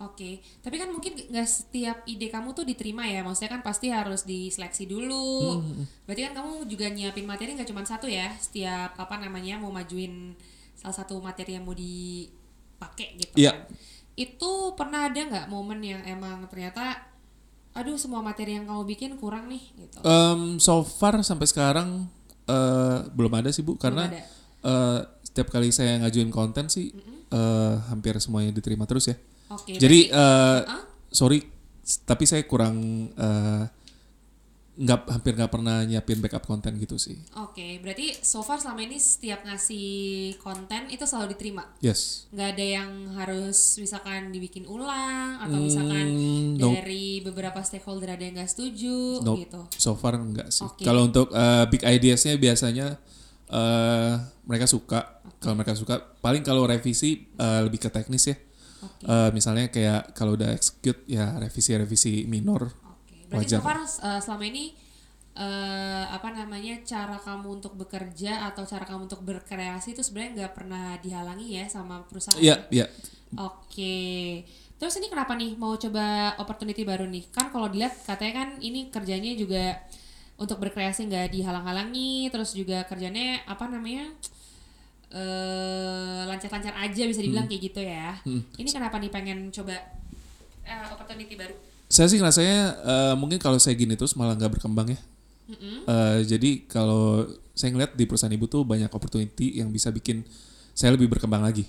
[0.00, 4.24] Oke, tapi kan mungkin nggak setiap ide kamu tuh diterima ya, maksudnya kan pasti harus
[4.24, 5.60] diseleksi dulu.
[6.08, 10.32] Berarti kan kamu juga nyiapin materi nggak cuma satu ya, setiap apa namanya mau majuin
[10.72, 13.52] salah satu materi yang mau dipakai gitu Iya.
[13.52, 13.68] kan.
[14.16, 16.96] Itu pernah ada nggak momen yang emang ternyata,
[17.76, 20.00] aduh semua materi yang kamu bikin kurang nih gitu.
[20.00, 22.08] Em, so far sampai sekarang
[22.50, 24.10] eh, belum ada sih bu, karena
[24.60, 26.90] eh, setiap kali saya ngajuin konten sih
[27.30, 29.16] eh, hampir semuanya diterima terus ya.
[29.48, 29.74] Oke.
[29.76, 30.82] Jadi berarti- eh, Hah?
[31.08, 31.38] sorry,
[32.02, 32.76] tapi saya kurang
[33.12, 33.62] eh,
[34.72, 37.18] nggak hampir nggak pernah nyiapin backup konten gitu sih.
[37.36, 39.88] Oke, berarti so far selama ini setiap ngasih
[40.36, 41.66] konten itu selalu diterima.
[41.78, 42.30] Yes.
[42.30, 46.74] nggak ada yang harus misalkan dibikin ulang atau misalkan Hmm, nope.
[46.76, 49.44] dari beberapa stakeholder ada yang nggak setuju Nope.
[49.44, 49.60] gitu.
[49.76, 50.64] So far enggak sih.
[50.64, 50.80] Oke.
[50.82, 52.96] Kalau untuk eh, big ideasnya biasanya
[53.48, 54.12] eh,
[54.44, 55.20] mereka suka.
[55.36, 58.36] Kalau mereka suka, paling kalau revisi eh, lebih ke teknis ya.
[59.02, 62.72] Eh, misalnya kayak kalau udah execute ya revisi-revisi minor.
[63.30, 63.64] Berarti so Wajar.
[63.64, 64.74] far uh, selama ini
[65.40, 70.52] eh, apa namanya cara kamu untuk bekerja atau cara kamu untuk berkreasi itu sebenarnya nggak
[70.52, 72.40] pernah dihalangi ya sama perusahaan.
[72.40, 72.86] Iya, iya.
[73.38, 74.42] Oke.
[74.80, 77.28] Terus ini kenapa nih mau coba opportunity baru nih?
[77.30, 79.78] Kan kalau dilihat katanya kan ini kerjanya juga
[80.40, 84.08] untuk berkreasi nggak dihalang-halangi, terus juga kerjanya apa namanya?
[85.10, 88.14] eh lancar-lancar aja bisa dibilang kayak gitu ya.
[88.30, 89.74] Ini kenapa nih pengen coba
[90.62, 91.69] eh, opportunity baru?
[91.90, 95.00] Saya sih rasanya eh, mungkin kalau saya gini terus malah nggak berkembang ya.
[95.90, 100.22] Eh, jadi kalau saya ngeliat di perusahaan ibu tuh banyak opportunity yang bisa bikin
[100.70, 101.66] saya lebih berkembang lagi.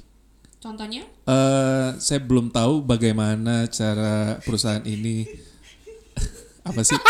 [0.61, 1.01] Contohnya?
[1.25, 5.25] eh saya belum tahu bagaimana cara perusahaan ini
[6.69, 7.01] apa sih?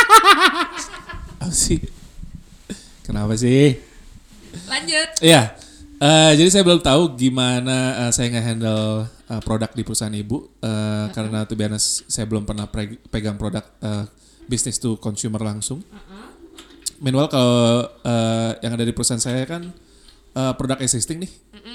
[1.43, 1.83] apa sih?
[3.03, 3.75] Kenapa sih?
[4.71, 5.09] Lanjut.
[5.19, 5.51] Iya.
[5.99, 11.07] eh, jadi saya belum tahu gimana eh, saya nge-handle eh, produk di perusahaan ibu eh,
[11.15, 11.79] karena tuh biasa
[12.11, 14.05] saya belum pernah pre- pegang produk eh,
[14.45, 15.79] business to consumer langsung.
[17.01, 19.71] Meanwhile kalau eh, yang ada di perusahaan saya kan
[20.35, 21.31] eh, produk existing nih.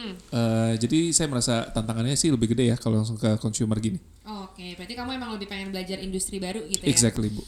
[0.06, 3.98] Eh, jadi saya merasa tantangannya sih lebih gede ya kalau langsung ke consumer gini.
[4.46, 6.88] Oke, berarti kamu emang lebih pengen belajar industri baru gitu ya?
[6.90, 7.42] Exactly bu.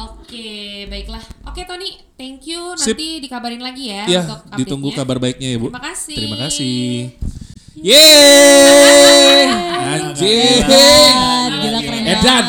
[0.00, 1.20] Oke, baiklah.
[1.44, 2.72] Oke Tony, thank you.
[2.80, 2.96] Sip.
[2.96, 5.68] Nanti dikabarin lagi ya Ya, untuk ditunggu kabar baiknya ya bu.
[5.68, 6.16] Terima kasih.
[6.16, 7.39] Terima kasih.
[7.80, 9.48] Yeay,
[9.80, 10.60] anjing.
[11.60, 12.44] Gila keren Edan.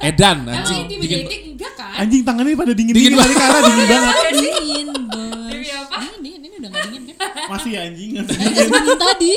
[0.00, 0.86] Edan, anjing.
[0.86, 1.98] intimidating enggak kan?
[2.06, 4.14] Anjing tangannya pada dingin Dingin dingin, tadi karena dingin banget.
[4.30, 5.50] dingin bos.
[5.50, 7.28] Dingin, dingin, ini udah gak dingin kan?
[7.50, 8.10] Masih ya anjing.
[8.22, 9.32] dingin tadi.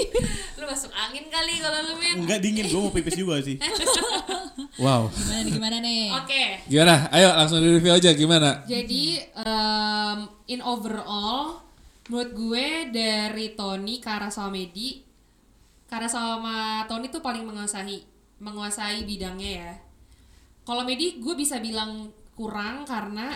[0.62, 2.15] Lu masuk angin kali kalau lu Min.
[2.23, 3.58] Enggak dingin, gue mau pipis juga sih.
[4.77, 5.10] Wow.
[5.10, 6.03] Gimana nih, gimana nih?
[6.21, 6.43] Oke.
[6.69, 6.95] Gimana?
[7.10, 8.62] Ayo langsung di review aja gimana?
[8.69, 11.62] Jadi um, in overall
[12.09, 14.99] menurut gue dari Tony Kara sama Medi
[15.87, 18.01] Kara sama Tony tuh paling menguasai
[18.41, 19.71] menguasai bidangnya ya.
[20.65, 23.29] Kalau Medi gue bisa bilang kurang karena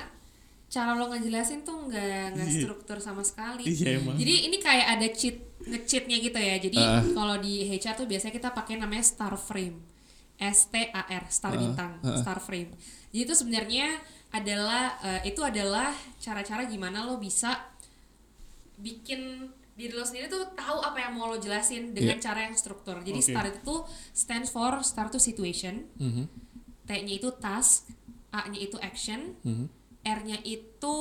[0.67, 3.63] cara lo ngejelasin tuh nggak nggak struktur sama sekali.
[3.63, 4.17] Iya, emang.
[4.19, 6.55] jadi ini kayak ada cheat ngecheatnya gitu ya.
[6.59, 7.05] Jadi Ah.
[7.13, 9.79] kalau di HR tuh biasanya kita pakai namanya star frame.
[10.37, 12.73] S T A R star bintang star frame.
[13.13, 14.01] Jadi itu sebenarnya
[14.33, 17.53] adalah eh, itu adalah cara-cara gimana lo bisa
[18.77, 22.97] bikin diri lo sendiri tuh tahu apa yang mau lo jelasin dengan cara yang struktur
[22.99, 23.27] jadi Oke.
[23.27, 26.25] star itu tuh stands for start to situation Mhm,
[26.83, 27.85] T-nya itu task
[28.27, 29.65] A-nya itu action mhm.
[30.03, 30.97] R-nya itu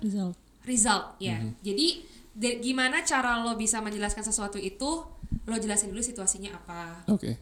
[0.00, 0.34] Result.
[0.64, 1.38] result ya.
[1.60, 2.02] Jadi
[2.32, 5.06] de- gimana cara lo bisa menjelaskan sesuatu itu
[5.44, 7.06] lo jelasin dulu situasinya apa.
[7.06, 7.38] Oke.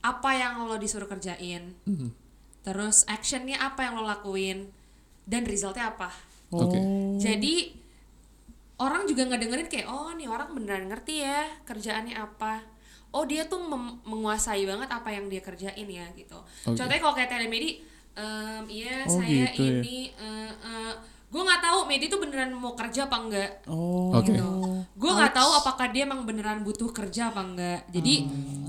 [0.00, 1.78] Apa yang lo disuruh kerjain.
[1.84, 2.08] Mhm.
[2.62, 4.66] Terus actionnya apa yang lo lakuin
[5.22, 6.10] dan resultnya apa.
[6.50, 6.78] Oke.
[7.18, 7.81] Jadi
[8.78, 12.62] orang juga nggak dengerin kayak oh nih orang beneran ngerti ya kerjaannya apa.
[13.12, 13.60] Oh dia tuh
[14.08, 16.40] menguasai banget apa yang dia kerjain ya gitu.
[16.64, 16.72] Oke.
[16.72, 19.80] Contohnya kalau kayak telemedi, em, iya Oh, saya gitu ya.
[19.84, 19.98] ini,
[21.28, 23.50] gue nggak tahu Medi tuh beneran mau kerja apa enggak.
[23.68, 24.12] Oh.
[24.12, 24.32] Oke.
[24.32, 24.48] gitu.
[24.96, 27.80] Gue nggak tahu apakah dia emang beneran butuh kerja apa enggak.
[27.88, 28.14] Jadi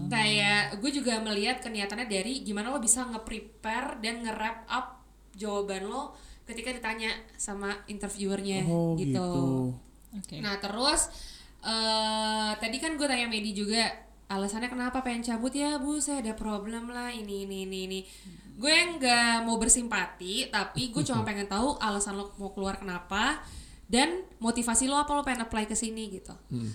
[0.07, 4.99] kayak gue juga melihat keniatannya dari gimana lo bisa nge-prepare dan nge-wrap up
[5.33, 6.13] jawaban lo
[6.43, 9.15] ketika ditanya sama interviewernya Oh, gitu.
[9.15, 9.35] gitu.
[10.17, 10.39] Oke.
[10.39, 11.09] Nah terus
[11.63, 13.87] eh tadi kan gue tanya Medi juga
[14.27, 15.53] alasannya kenapa pengen cabut?
[15.53, 17.99] Ya bu saya ada problem lah ini ini ini ini.
[18.53, 23.41] Gue nggak mau bersimpati tapi gue cuma pengen tahu alasan lo mau keluar kenapa
[23.89, 26.33] dan motivasi lo apa lo pengen apply ke sini gitu.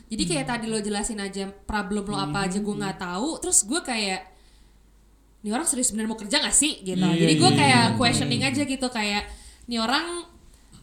[0.09, 3.81] Jadi kayak tadi lo jelasin aja problem lo apa aja gue nggak tahu terus gue
[3.83, 4.39] kayak
[5.39, 6.83] ini orang serius bener mau kerja gak sih?
[6.83, 6.99] Gitu.
[6.99, 7.95] Iya, jadi gue iya, kayak iya.
[7.95, 9.23] questioning aja gitu kayak
[9.71, 10.27] ini orang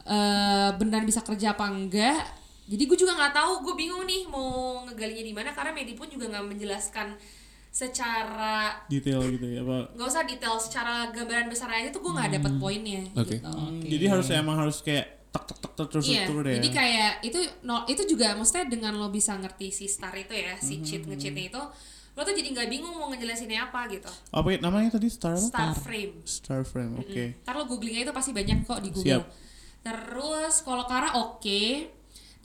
[0.05, 4.81] eh beneran bisa kerja apa enggak jadi gue juga nggak tahu gue bingung nih mau
[4.83, 7.13] ngegalinya di mana karena Medi pun juga nggak menjelaskan
[7.69, 9.99] secara Detail gitu ya, Pak.
[9.99, 13.35] nggak usah detail secara gambaran besar aja tuh gue nggak dapet poinnya Oke.
[13.37, 16.55] gitu Jadi harus emang harus kayak tek tek tek tek terus Iya, terus deh.
[16.55, 20.55] jadi kayak itu no, itu juga maksudnya dengan lo bisa ngerti si star itu ya,
[20.55, 21.61] si cheat nge-cheatnya itu,
[22.15, 24.07] lo tuh jadi nggak bingung mau ngejelasinnya apa gitu.
[24.07, 25.43] apa ya, namanya tadi star apa?
[25.43, 26.15] Star frame.
[26.23, 26.95] Star frame.
[26.95, 27.43] Oke.
[27.43, 29.19] Ntar lo googlingnya itu pasti banyak kok di Google.
[29.19, 29.23] Siap.
[29.83, 31.91] Terus kalau Kara oke.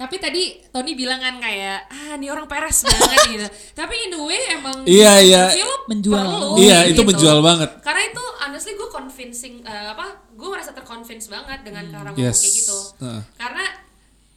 [0.00, 3.46] Tapi tadi Tony bilang kan kayak ah ini orang peres banget gitu.
[3.76, 5.42] Tapi in the way emang Iya, iya.
[5.84, 6.16] Menjual.
[6.16, 7.12] perlu, Iya, itu gitu.
[7.12, 7.68] menjual banget.
[7.84, 10.24] Karena itu honestly gue convincing eh, apa?
[10.32, 12.40] Gue merasa terconvince banget dengan Kara ngomong Yes.
[12.40, 12.78] kayak gitu.
[12.98, 13.20] Heeh.
[13.36, 13.64] Karena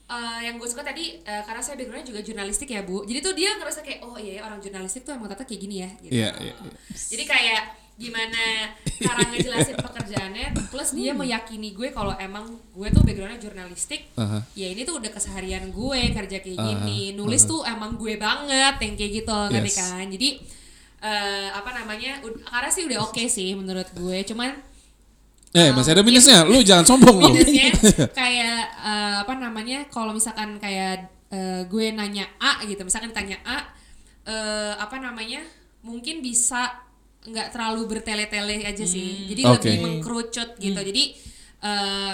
[0.05, 3.07] eh, yang gue suka tadi eh, karena saya backgroundnya juga jurnalistik ya bu.
[3.07, 5.75] Jadi tuh dia ngerasa kayak oh iya ya, orang jurnalistik tuh emang ternyata kayak gini
[5.79, 5.89] ya.
[5.97, 6.11] Gitu.
[6.11, 6.53] Iya, iya.
[6.59, 6.71] iya.
[6.91, 7.61] Jadi kayak
[7.93, 14.41] gimana cara ngejelasin pekerjaannya plus dia meyakini gue kalau emang gue tuh backgroundnya jurnalistik Aha.
[14.53, 18.75] ya ini tuh udah keseharian gue kerja kayak Aha, gini nulis tuh emang gue banget
[18.77, 19.77] yang kayak gitu ngerti Yes.
[19.77, 20.29] kan jadi
[20.99, 22.11] eh, apa namanya
[22.43, 24.51] karena sih udah oke sih menurut gue cuman
[25.53, 26.41] Eh, masih ada minusnya.
[26.49, 27.29] Lu jangan sombong lu.
[27.29, 27.69] minusnya
[28.19, 33.61] kayak eh, apa namanya kalau misalkan kayak eh, gue nanya A gitu misalkan tanya A
[34.25, 35.45] eh, apa namanya
[35.85, 36.73] mungkin bisa
[37.23, 39.63] nggak terlalu bertele-tele aja sih jadi Oke.
[39.63, 41.03] lebih mengkerucut gitu jadi
[41.61, 42.13] eh,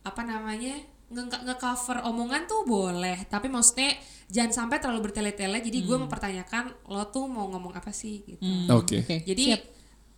[0.00, 3.92] apa namanya nge- nge-cover omongan tuh boleh tapi maksudnya
[4.26, 9.02] jangan sampai terlalu bertele-tele jadi gue mempertanyakan lo tuh mau ngomong apa sih gitu Oke.
[9.02, 9.22] Oke.
[9.22, 9.62] jadi siap.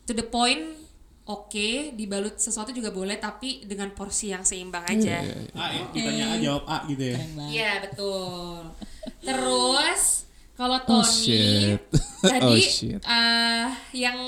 [0.04, 0.62] to the point
[1.24, 5.58] oke dibalut sesuatu juga boleh tapi dengan porsi yang seimbang aja Iya, iya, iya.
[5.58, 7.18] A ya, ditanya A jawab A gitu ya.
[7.46, 8.62] Iya betul.
[9.20, 10.25] Terus
[10.56, 11.80] kalau Oh, Tony shit.
[12.24, 13.00] tadi Oh, shit.
[13.00, 14.18] eh, yang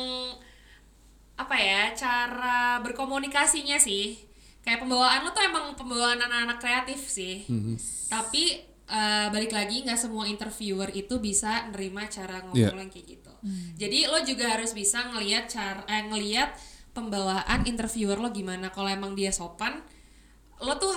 [1.34, 4.18] apa ya cara berkomunikasinya sih
[4.60, 7.46] kayak pembawaan lo tuh emang pembawaan anak-anak kreatif sih.
[7.46, 7.74] Mhm.
[8.06, 8.42] Tapi
[8.84, 13.32] eh, balik lagi nggak semua interviewer itu bisa nerima cara ngomong lo yang kayak gitu.
[13.78, 16.50] Jadi lo juga harus bisa ngelihat cara eh, ngelihat
[16.92, 18.68] pembawaan interviewer lo gimana.
[18.68, 19.78] Kalau emang dia sopan,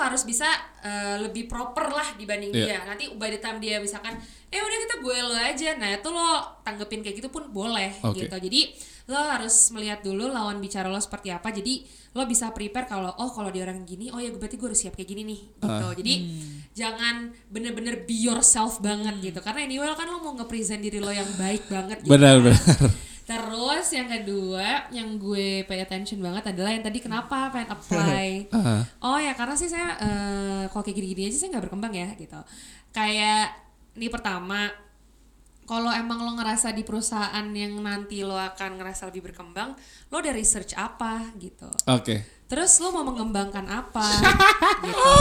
[0.02, 0.50] harus bisa
[0.82, 2.66] eh, lebih proper lah dibanding Iya.
[2.66, 2.80] dia.
[2.84, 4.18] Nanti by the time dia misalkan,
[4.50, 5.70] eh udah kita gue lo aja.
[5.78, 6.28] Nah itu lo
[6.62, 8.26] tanggepin kayak gitu pun boleh Oke.
[8.26, 8.36] gitu.
[8.36, 8.62] Jadi
[9.10, 11.54] lo harus melihat dulu lawan bicara lo seperti apa.
[11.54, 14.82] Jadi lo bisa prepare kalau oh kalau dia orang gini, oh ya berarti gue harus
[14.82, 15.86] siap kayak gini nih gitu.
[15.88, 15.94] Ah.
[15.96, 16.14] Jadi
[16.72, 17.16] jangan
[17.48, 19.40] bener-bener be yourself banget gitu.
[19.40, 22.12] Karena anyway kan lo mau nge-present diri lo yang baik banget gitu.
[22.12, 23.11] Benar, benar.
[23.32, 28.52] Terus yang kedua yang gue pay attention banget adalah yang tadi kenapa pengen apply.
[28.52, 28.78] Aha.
[29.08, 32.40] Oh ya karena sih saya eh, kalau kayak gini-gini aja saya nggak berkembang ya gitu.
[32.92, 33.56] Kayak
[33.96, 34.68] ini pertama
[35.64, 39.72] kalau emang lo ngerasa di perusahaan yang nanti lo akan ngerasa lebih berkembang,
[40.12, 41.72] lo udah research apa gitu.
[41.88, 42.44] Oke.
[42.52, 44.04] Terus lo mau mengembangkan apa
[44.84, 45.12] gitu.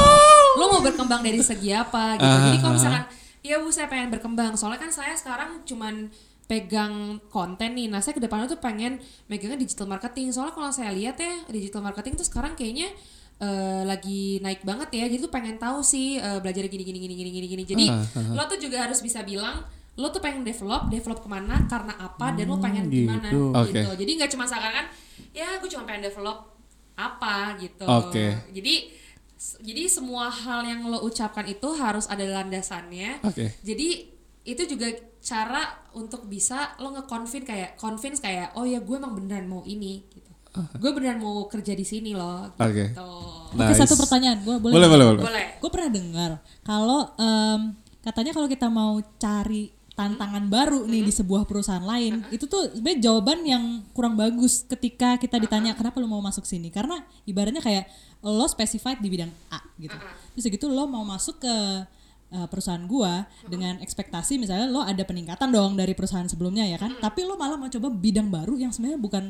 [0.58, 2.26] Lo mau berkembang dari segi apa gitu.
[2.26, 3.04] Ah, Jadi kalau ah, misalkan
[3.46, 6.10] ya bu saya pengen berkembang, soalnya kan saya sekarang cuman
[6.50, 7.86] pegang konten nih.
[7.86, 8.98] Nah saya ke depannya tuh pengen
[9.30, 10.34] megangnya digital marketing.
[10.34, 12.90] Soalnya kalau saya lihat ya digital marketing tuh sekarang kayaknya
[13.38, 15.06] eh, lagi naik banget ya.
[15.06, 17.62] Jadi tuh pengen tahu sih eh, belajar gini gini gini gini gini gini.
[17.62, 19.62] Jadi Ah, ah, lo tuh juga harus bisa bilang
[19.94, 23.52] lo tuh pengen develop, develop ke mana, karena apa, dan lo pengen gimana gitu.
[23.54, 23.70] Oke.
[23.70, 23.90] gitu.
[24.02, 24.86] Jadi nggak cuma seakan-akan
[25.30, 26.50] ya gue cuma pengen develop
[26.98, 27.86] apa gitu.
[27.86, 28.26] Oke.
[28.50, 28.74] Jadi
[29.62, 33.22] jadi semua hal yang lo ucapkan itu harus ada landasannya.
[33.22, 33.54] Oke.
[33.62, 34.88] Jadi itu juga
[35.20, 40.08] cara untuk bisa lo nge-convince kayak convince kayak oh ya gue emang beneran mau ini
[40.08, 40.30] gitu.
[40.82, 42.90] Gue beneran mau kerja di sini loh Oke.
[42.90, 43.10] gitu.
[43.54, 43.78] Oke Nice.
[43.86, 44.74] satu pertanyaan, gue boleh.
[44.74, 45.22] Boleh, boleh, boleh.
[45.22, 45.46] Boleh.
[45.62, 46.30] Gue pernah dengar
[46.66, 47.60] kalau em,
[48.02, 52.98] katanya kalau kita mau cari tantangan baru nih di sebuah perusahaan lain, itu tuh sebenarnya
[53.04, 56.72] jawaban yang kurang bagus ketika kita ditanya kenapa lo mau masuk sini.
[56.72, 56.96] Karena
[57.28, 57.84] ibaratnya kayak
[58.24, 59.92] lo specified di bidang A gitu.
[60.34, 61.54] Terus gitu lo mau masuk ke
[62.34, 66.96] uh, perusahaan gua dengan ekspektasi misalnya lo ada peningkatan dong dari perusahaan sebelumnya ya kan.
[66.98, 69.24] Tapi lo malah mau coba bidang baru yang sebenarnya bukan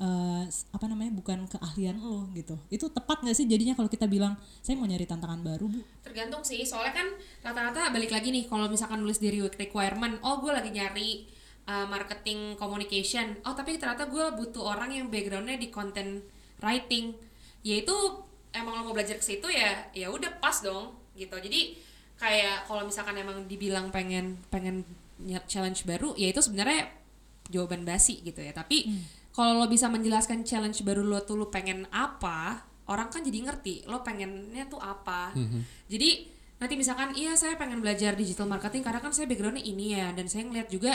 [0.00, 2.56] uh, apa namanya bukan keahlian lo gitu.
[2.72, 4.34] Itu tepat nggak sih jadinya kalau kita bilang
[4.64, 5.80] saya mau nyari tantangan baru bu?
[6.02, 7.06] Tergantung sih, soalnya kan
[7.44, 11.28] rata-rata balik lagi nih kalau misalkan nulis di requirement, oh gue lagi nyari
[11.68, 16.24] uh, marketing communication, oh tapi ternyata gue butuh orang yang backgroundnya di content
[16.64, 17.14] writing,
[17.62, 17.94] yaitu
[18.50, 21.36] emang lo mau belajar ke situ ya, ya udah pas dong gitu.
[21.36, 21.76] Jadi
[22.20, 24.84] kayak kalau misalkan emang dibilang pengen pengen
[25.20, 26.92] nyet challenge baru, ya itu sebenarnya
[27.48, 28.52] jawaban basi gitu ya.
[28.52, 28.92] Tapi
[29.32, 32.60] kalau lo bisa menjelaskan challenge baru lo tuh lo pengen apa,
[32.92, 35.32] orang kan jadi ngerti lo pengennya tuh apa.
[35.88, 40.12] Jadi nanti misalkan iya saya pengen belajar digital marketing karena kan saya backgroundnya ini ya.
[40.12, 40.92] Dan saya ngeliat juga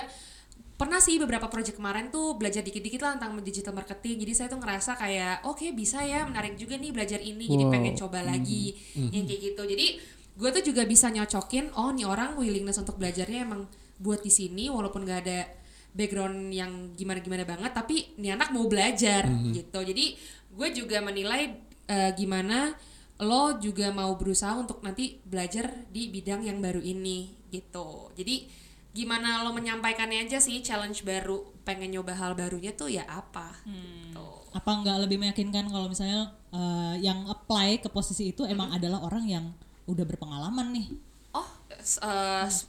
[0.75, 4.21] pernah sih beberapa project kemarin tuh belajar dikit-dikit lah tentang digital marketing.
[4.21, 7.73] Jadi saya tuh ngerasa kayak oke bisa ya menarik juga nih belajar ini jadi Wow.
[7.73, 8.75] pengen coba lagi.
[8.93, 9.63] Yang kayak gitu.
[9.63, 9.87] Jadi
[10.35, 14.67] gue tuh juga bisa nyocokin oh nih orang willingness untuk belajarnya emang buat di sini
[14.67, 15.47] walaupun gak ada
[15.95, 19.23] background yang gimana-gimana banget tapi nih anak mau belajar
[19.55, 19.79] gitu.
[19.79, 20.19] Jadi
[20.51, 21.55] gue juga menilai
[21.87, 22.75] eh, gimana
[23.23, 28.11] lo juga mau berusaha untuk nanti belajar di bidang yang baru ini gitu.
[28.11, 28.51] Jadi
[28.91, 34.27] gimana lo menyampaikannya aja sih challenge baru pengen nyoba hal barunya tuh ya apa gitu.
[34.51, 39.23] Apa nggak lebih meyakinkan kalau misalnya uh, yang apply ke posisi itu emang adalah orang
[39.27, 39.45] yang
[39.85, 40.87] udah berpengalaman nih?
[41.31, 41.99] Oh, s-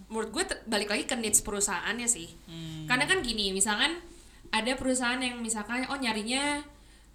[0.06, 2.28] menurut gue balik lagi ke needs perusahaannya sih.
[2.84, 3.96] Karena kan gini, misalkan
[4.48, 6.60] ada perusahaan yang misalkan oh nyarinya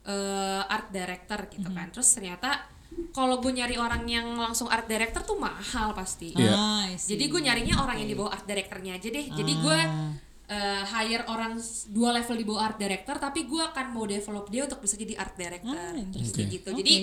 [0.04, 1.90] eh, art director gitu kan.
[1.90, 2.66] Terus ternyata
[3.12, 6.34] kalau gue nyari orang yang langsung art director tuh mahal pasti.
[6.34, 6.52] Iya.
[6.52, 7.14] Ah, I see.
[7.14, 9.26] Jadi gue nyarinya orang yang di bawah art directornya aja deh.
[9.30, 10.12] Jadi gue Ah.
[10.50, 11.56] eh, hire orang
[11.88, 15.16] dua level di bawah art director, tapi gue akan mau develop dia untuk bisa jadi
[15.16, 15.72] art director.
[15.72, 15.96] Ah.
[16.12, 16.70] Kayak gitu.
[16.70, 16.80] Oke.
[16.82, 16.96] Jadi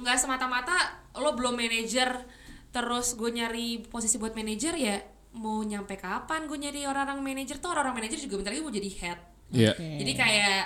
[0.00, 0.74] nggak semata-mata
[1.20, 2.24] lo belum manajer,
[2.74, 4.96] terus gue nyari posisi buat manajer ya
[5.30, 8.90] mau nyampe kapan gue nyari orang-orang manajer tuh orang-orang manajer juga bentar lagi mau jadi
[8.90, 9.18] head.
[9.54, 9.72] Iya.
[9.78, 9.88] Oke.
[10.02, 10.62] Jadi kayak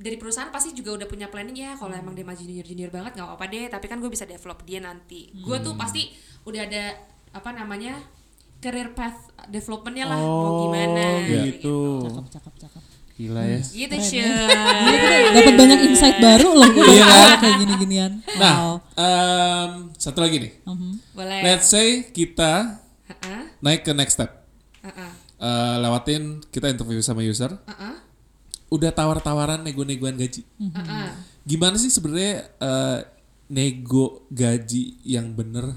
[0.00, 3.20] dari perusahaan pasti juga udah punya planning ya kalau emang dia masih junior junior banget
[3.20, 6.08] nggak apa-apa deh tapi kan gue bisa develop dia nanti gue tuh pasti
[6.48, 6.96] udah ada
[7.36, 8.00] apa namanya
[8.64, 12.00] career path developmentnya lah mau gimana gitu.
[12.00, 12.82] gitu cakep cakep cakep.
[13.20, 13.60] Gila ya.
[13.60, 14.48] gitu Keren Syul.
[14.80, 17.36] Ini kita dapat banyak insight baru loh gue Iya kan?
[17.38, 18.12] kayak gini-ginian.
[18.34, 18.72] Nah, Wow.
[18.96, 20.52] em, satu lagi nih.
[20.64, 20.90] Mhm.
[21.12, 24.30] boleh Let's say kita Heeh, naik ke next step.
[24.80, 27.52] heeh, Eh, lewatin kita interview sama user.
[27.60, 27.94] heeh,
[28.68, 30.40] Udah tawar-tawaran nego-negoan gaji.
[30.56, 31.08] heeh.
[31.42, 32.98] Gimana sih sebenarnya eh,
[33.48, 35.76] nego gaji yang bener?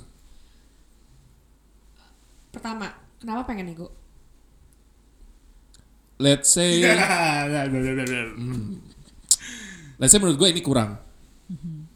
[2.49, 2.86] pertama
[3.17, 3.89] kenapa pengen nego
[6.24, 6.80] Let's say,
[10.00, 10.96] let's say menurut gue ini kurang.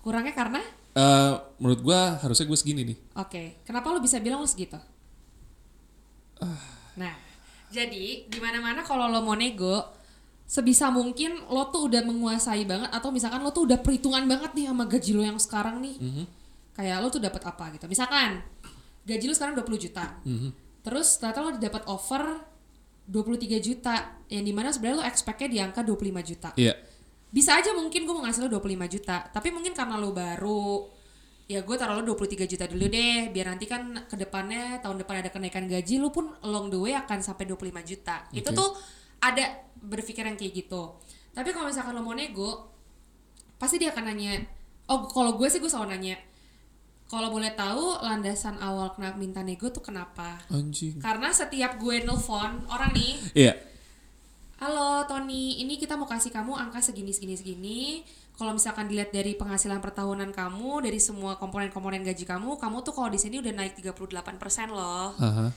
[0.04, 0.60] kurangnya karena
[0.98, 2.98] Eh, menurut gue harusnya gue segini nih.
[3.22, 4.82] Oke, kenapa lu bisa bilang lu segitu?
[6.98, 7.14] Nah,
[7.70, 9.94] jadi di mana-mana kalau lo mau nego,
[10.50, 14.66] sebisa mungkin lo tuh udah menguasai banget atau misalkan lo tuh udah perhitungan banget nih
[14.74, 15.96] sama gaji lo yang sekarang nih.
[16.74, 17.86] Kayak lo tuh dapat apa gitu.
[17.86, 18.42] Misalkan
[19.06, 20.18] gaji lo sekarang 20 juta.
[20.26, 20.50] Mhm.
[20.82, 22.42] Terus ternyata lo dapat offer
[23.08, 26.76] 23 juta yang di mana sebenarnya lo expect-nya di angka 25 juta Iya.
[27.32, 30.88] bisa aja mungkin gue mau ngasih lo 25 juta tapi mungkin karena lo baru
[31.48, 35.24] ya gue taruh lo 23 juta dulu deh biar nanti kan ke depannya tahun depan
[35.24, 38.60] ada kenaikan gaji lo pun along the way akan sampai 25 juta itu Oke.
[38.60, 38.70] tuh
[39.24, 39.44] ada
[39.80, 41.00] berpikir yang kayak gitu
[41.32, 42.76] tapi kalau misalkan lo mau nego
[43.56, 44.44] pasti dia akan nanya
[44.92, 46.20] oh kalau gue sih gue selalu nanya
[47.08, 51.00] kalau boleh tahu landasan awal kenapa minta nego tuh kenapa Anjing.
[51.00, 53.54] karena setiap gue nelfon orang nih Iya.
[54.58, 57.82] Halo Tony, ini kita mau kasih kamu angka segini segini segini.
[58.38, 62.94] kalau misalkan dilihat dari penghasilan per tahunan kamu dari semua komponen-komponen gaji kamu, kamu tuh
[62.94, 65.10] kalau di sini udah naik 38% loh.
[65.18, 65.50] Aha.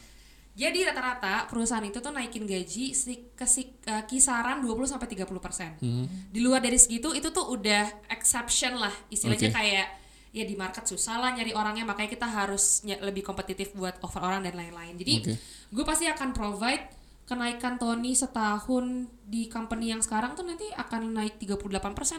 [0.57, 2.93] Jadi rata-rata perusahaan itu tuh naikin gaji
[3.37, 5.81] ke kisaran 20 sampai 30%.
[5.81, 6.09] Hmm.
[6.33, 8.93] Di luar dari segitu itu tuh udah exception lah.
[9.13, 9.57] Istilahnya Oke.
[9.57, 10.00] kayak
[10.31, 14.23] ya di market susah lah nyari orangnya makanya kita harus ny- lebih kompetitif buat offer
[14.23, 14.95] orang dan lain-lain.
[14.95, 15.35] Jadi Oke.
[15.69, 16.87] gue pasti akan provide
[17.27, 18.87] kenaikan Tony setahun
[19.23, 21.67] di company yang sekarang tuh nanti akan naik 38%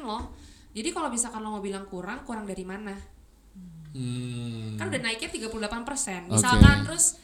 [0.03, 0.31] loh.
[0.71, 2.95] Jadi kalau misalkan lo mau bilang kurang, kurang dari mana?
[3.91, 4.79] Hmm.
[4.79, 5.51] Kan udah naiknya 38%.
[5.51, 6.31] Oke.
[6.31, 7.19] Misalkan terus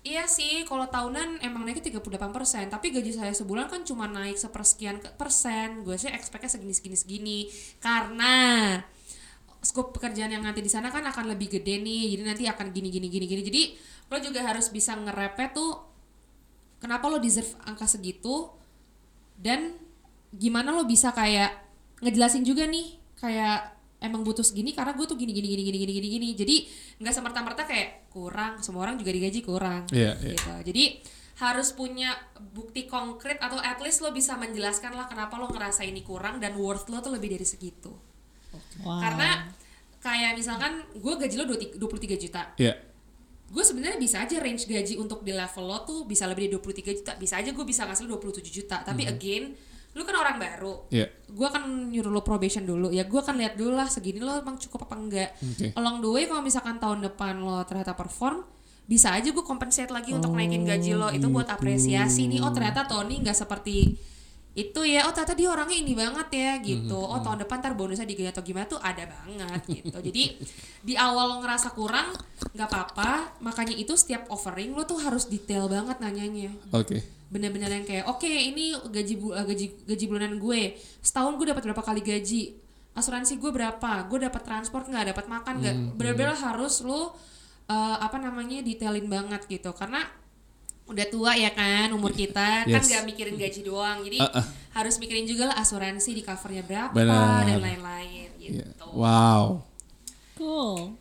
[0.00, 4.96] Iya sih, kalau tahunan emang naiknya 38%, tapi gaji saya sebulan kan cuma naik sepersekian
[4.96, 5.84] ke- persen.
[5.84, 7.38] Gue sih expect-nya segini segini segini.
[7.76, 8.32] Karena
[9.60, 12.16] skop pekerjaan yang nanti di sana kan akan lebih gede nih.
[12.16, 13.42] Jadi nanti akan gini gini gini gini.
[13.44, 13.62] Jadi
[14.10, 15.78] lo juga harus bisa ngerepet tuh
[16.80, 18.50] kenapa lo deserve angka segitu
[19.36, 19.76] dan
[20.32, 21.52] gimana lo bisa kayak
[22.00, 25.92] ngejelasin juga nih kayak emang butuh segini karena gue tuh gini gini gini gini gini
[25.92, 26.56] gini gini jadi
[27.04, 30.34] nggak semerta-merta kayak kurang semua orang juga digaji kurang Iya, iya.
[30.34, 30.84] gitu jadi
[31.40, 32.16] harus punya
[32.52, 36.56] bukti konkret atau at least lo bisa menjelaskan lah kenapa lo ngerasa ini kurang dan
[36.56, 37.92] worth lo tuh lebih dari segitu
[38.80, 38.98] Wow.
[38.98, 39.30] karena
[40.00, 42.42] kayak misalkan gue gaji lo 23 juta.
[42.56, 42.74] Iya.
[43.50, 46.98] gue sebenarnya bisa aja range gaji untuk di level lo tuh bisa lebih dari 23
[47.02, 47.12] juta.
[47.18, 48.78] Bisa aja gue bisa ngasih lo 27 juta.
[48.86, 49.50] Tapi again
[49.90, 50.86] lu kan orang baru.
[50.94, 51.10] Iya.
[51.26, 52.94] gue akan nyuruh lo probation dulu.
[52.94, 55.30] Ya gue akan lihat dulu lah segini lo emang cukup apa enggak.
[55.42, 55.74] Oke.
[55.74, 58.46] along the way kalau misalkan tahun depan lo ternyata perform
[58.86, 61.10] bisa aja gue compensate lagi untuk naikin gaji lo.
[61.10, 62.40] Itu buat apresiasi nih.
[62.46, 63.98] Oh ternyata Tony nggak seperti
[64.50, 66.98] itu ya oh ternyata dia orangnya ini banget ya gitu.
[66.98, 69.94] Oh tahun depan ntar bonusnya diganti atau gimana tuh ada banget gitu.
[70.02, 70.24] Jadi
[70.80, 72.10] di awal lo ngerasa kurang
[72.50, 73.38] nggak apa-apa.
[73.38, 76.50] Makanya itu setiap offering lo tuh harus detail banget nanyanya.
[76.70, 76.98] Oke.
[77.30, 80.74] bener-bener yang kayak oke ini gaji bu- eh, gaji gaji bulanan gue.
[80.98, 82.58] Setahun gue dapat berapa kali gaji?
[82.90, 84.02] Asuransi gue berapa?
[84.10, 85.14] Gue dapat transport nggak?
[85.14, 85.76] Dapat makan nggak?
[85.94, 87.14] Bener-bener harus lo
[87.70, 89.70] eh, apa namanya detailin banget gitu.
[89.70, 90.02] Karena
[90.90, 92.84] udah tua ya kan umur kita kan Yes.
[92.84, 94.44] nggak mikirin gaji doang jadi Ah, ah.
[94.74, 97.46] harus mikirin juga lah asuransi di covernya berapa Benar.
[97.46, 98.66] dan lain-lain Iya.
[98.66, 99.62] gitu Wow.
[100.34, 100.98] Cool.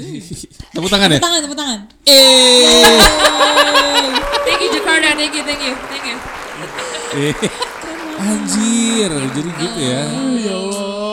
[0.72, 1.18] Tepuk tangan ya?
[1.18, 1.80] Tepuk tangan, tepuk tangan.
[4.42, 6.16] thank you Jakarta thank you thank you thank you
[7.10, 7.34] Eh,
[8.16, 10.02] Anjir, jadi gitu ya.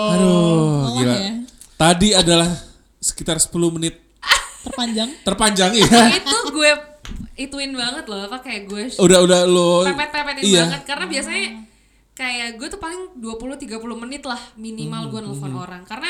[0.07, 1.15] Aduh, Tolong gila.
[1.15, 1.31] ya.
[1.73, 2.49] Tadi adalah
[2.99, 3.95] sekitar 10 menit
[4.61, 5.09] Terpanjang.
[5.23, 5.87] terpanjang ya.
[6.13, 6.71] itu gue
[7.35, 10.63] ituin banget loh apa kayak gue Udah udah lo pepet-pepetin iya.
[10.67, 10.81] banget.
[10.85, 11.45] Karena biasanya
[12.13, 13.67] kayak gue tuh paling 20-30
[14.03, 15.83] menit lah minimal gue nelfon orang.
[15.85, 16.09] Karena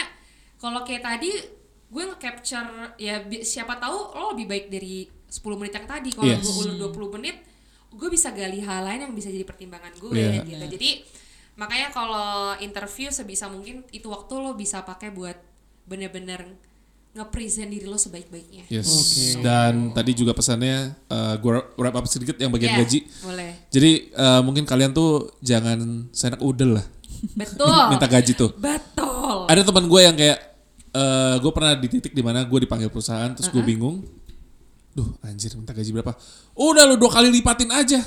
[0.58, 1.32] kalau kayak tadi
[1.88, 6.10] gue nge-capture ya siapa tahu lo lebih baik dari 10 menit yang tadi.
[6.16, 6.44] Kalau Yes.
[6.44, 7.38] gue ulur 20 menit
[7.88, 10.44] gue bisa gali hal lain yang bisa jadi pertimbangan gue Iya.
[10.44, 10.66] gitu.
[10.76, 10.90] Jadi
[11.58, 15.36] makanya kalau interview sebisa mungkin itu waktu lo bisa pakai buat
[15.88, 16.60] bener-bener
[17.18, 18.88] nge-present diri lo sebaik-baiknya Yes.
[19.38, 23.00] Dan tadi juga pesannya eh, gue wrap up sedikit yang bagian Ya, gaji.
[23.20, 25.78] boleh Jadi eh, mungkin kalian tuh jangan
[26.10, 26.86] senak udel lah
[27.34, 28.54] betul minta gaji tuh.
[28.54, 30.38] betul Ada teman gue yang kayak
[30.90, 34.06] eh gue pernah di titik di mana gue dipanggil perusahaan terus gue bingung.
[34.94, 36.14] Duh anjir minta gaji berapa?
[36.54, 38.02] Udah lu dua kali lipatin aja.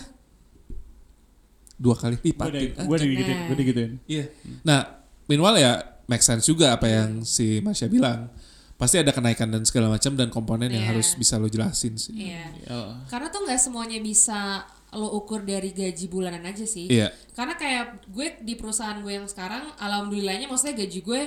[1.74, 2.76] Dua kali lipatin.
[2.76, 3.92] gue digituin, gue digituin.
[4.04, 4.24] Iya.
[4.62, 4.80] Nah,
[5.24, 5.72] meanwhile ya
[6.04, 8.28] make sense juga apa yang si Masya bilang.
[8.80, 10.96] Pasti ada kenaikan dan segala macam dan komponen yang Iya.
[10.96, 12.16] harus bisa lo jelasin sih.
[12.16, 12.48] Iya.
[12.72, 12.96] Oh.
[13.12, 16.88] Karena tuh nggak semuanya bisa lo ukur dari gaji bulanan aja sih.
[16.88, 17.12] Iya.
[17.36, 21.20] Karena kayak gue di perusahaan gue yang sekarang, alhamdulillahnya maksudnya gaji gue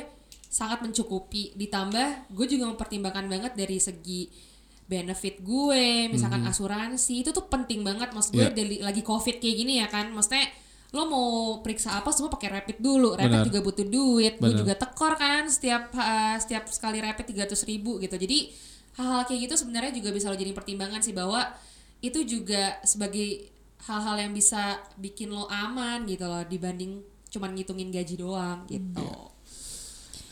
[0.49, 1.53] sangat mencukupi.
[1.53, 4.33] Ditambah gue juga mempertimbangkan banget dari segi
[4.83, 8.11] benefit gue, misalkan asuransi itu tuh penting banget.
[8.11, 8.51] Maksud gue Iya.
[8.51, 10.43] dari lagi covid kayak gini ya kan, maksudnya
[10.93, 11.27] lo mau
[11.65, 13.49] periksa apa semua pakai rapid dulu, rapid Benar.
[13.49, 18.13] juga butuh duit, gue juga tekor kan setiap uh, setiap sekali rapid 300 ribu gitu.
[18.13, 18.53] Jadi
[19.01, 21.49] hal-hal kayak gitu sebenarnya juga bisa lo jadi pertimbangan sih bahwa
[21.97, 23.49] itu juga sebagai
[23.89, 27.01] hal-hal yang bisa bikin lo aman gitu loh dibanding
[27.33, 29.09] cuman ngitungin gaji doang gitu.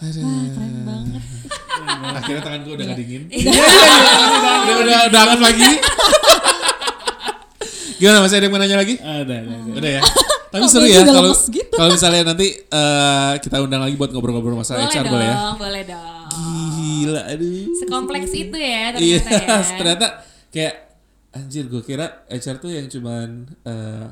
[0.01, 0.21] Aduh.
[0.21, 1.23] Wah, keren banget.
[2.21, 3.21] Akhirnya tangan gue udah gak dingin.
[3.33, 3.53] Iya.
[3.53, 5.69] udah, udah, udah hangat lagi.
[8.01, 8.95] Gimana masih ada yang mau nanya lagi?
[8.97, 9.73] Ada, ada, ada.
[9.77, 10.01] Udah ya.
[10.51, 11.73] Tapi seru ya kalau gitu?
[11.73, 15.37] kalau misalnya nanti eh, kita undang lagi buat ngobrol-ngobrol masalah boleh HR dong, boleh ya.
[15.55, 16.27] boleh dong.
[16.75, 17.71] Gila, aduh.
[17.79, 19.59] Sekompleks itu ya Iya, ternyata ya.
[19.79, 20.07] ternyata
[20.51, 20.75] kayak
[21.31, 24.05] anjir gue kira HR tuh yang cuman eh,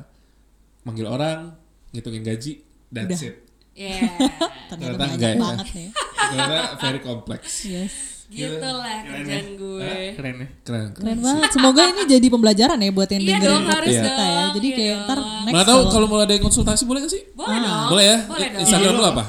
[0.82, 1.52] manggil orang,
[1.92, 3.28] ngitungin gaji, that's Udah.
[3.28, 3.36] it.
[3.76, 4.00] Iya.
[4.68, 5.40] Ternyata Ternyata banyak enggak ya.
[5.40, 5.88] banget ya.
[6.16, 7.40] Ternyata very complex.
[7.64, 7.94] Yes.
[8.30, 9.58] Gitu lah Keren kerjaan ya.
[9.58, 9.92] gue.
[10.14, 10.48] Keren ya.
[10.62, 10.88] Keren.
[10.92, 11.50] Keren banget.
[11.50, 14.14] Semoga ini jadi pembelajaran ya buat yang Iya dengerin dong, harus kita ya.
[14.16, 15.04] dong, Jadi iya kayak dong.
[15.04, 17.22] ntar next Mana tahu kalau mau ada yang konsultasi boleh gak sih?
[17.32, 17.88] Boleh dong.
[17.88, 18.16] Boleh ya?
[18.24, 18.60] Boleh dong.
[18.62, 19.24] Instagram lu apa?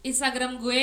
[0.00, 0.82] Instagram gue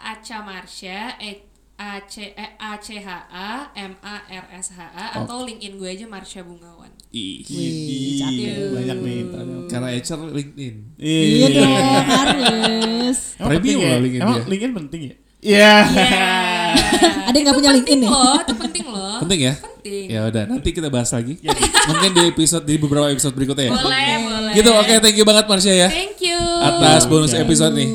[0.00, 1.30] @acamarsha e
[1.76, 5.74] A C E A C H A M A R S H A atau LinkedIn
[5.74, 6.92] gue aja Marsha Bungawan.
[7.10, 9.18] Ih, Iya, banyak nih.
[9.66, 10.74] karena HR LinkedIn.
[10.94, 11.72] Iya dong,
[12.06, 13.18] harus.
[13.34, 13.88] Premium penting ya?
[13.88, 14.44] loh LinkedIn Emang.
[14.44, 15.14] LinkedIn penting ya?
[15.40, 15.74] Iya.
[17.30, 18.10] Ada yang nggak punya LinkedIn nih?
[18.10, 19.16] loh, itu penting loh.
[19.24, 19.54] Penting ya?
[19.56, 20.04] Penting.
[20.10, 21.40] Ya udah, nanti kita bahas lagi.
[21.88, 23.72] Mungkin di episode di beberapa episode berikutnya ya.
[23.72, 24.52] Boleh, boleh.
[24.52, 26.40] Gitu, oke, thank you banget Marsha ya Thank you.
[26.60, 27.88] atas bonus episode nih.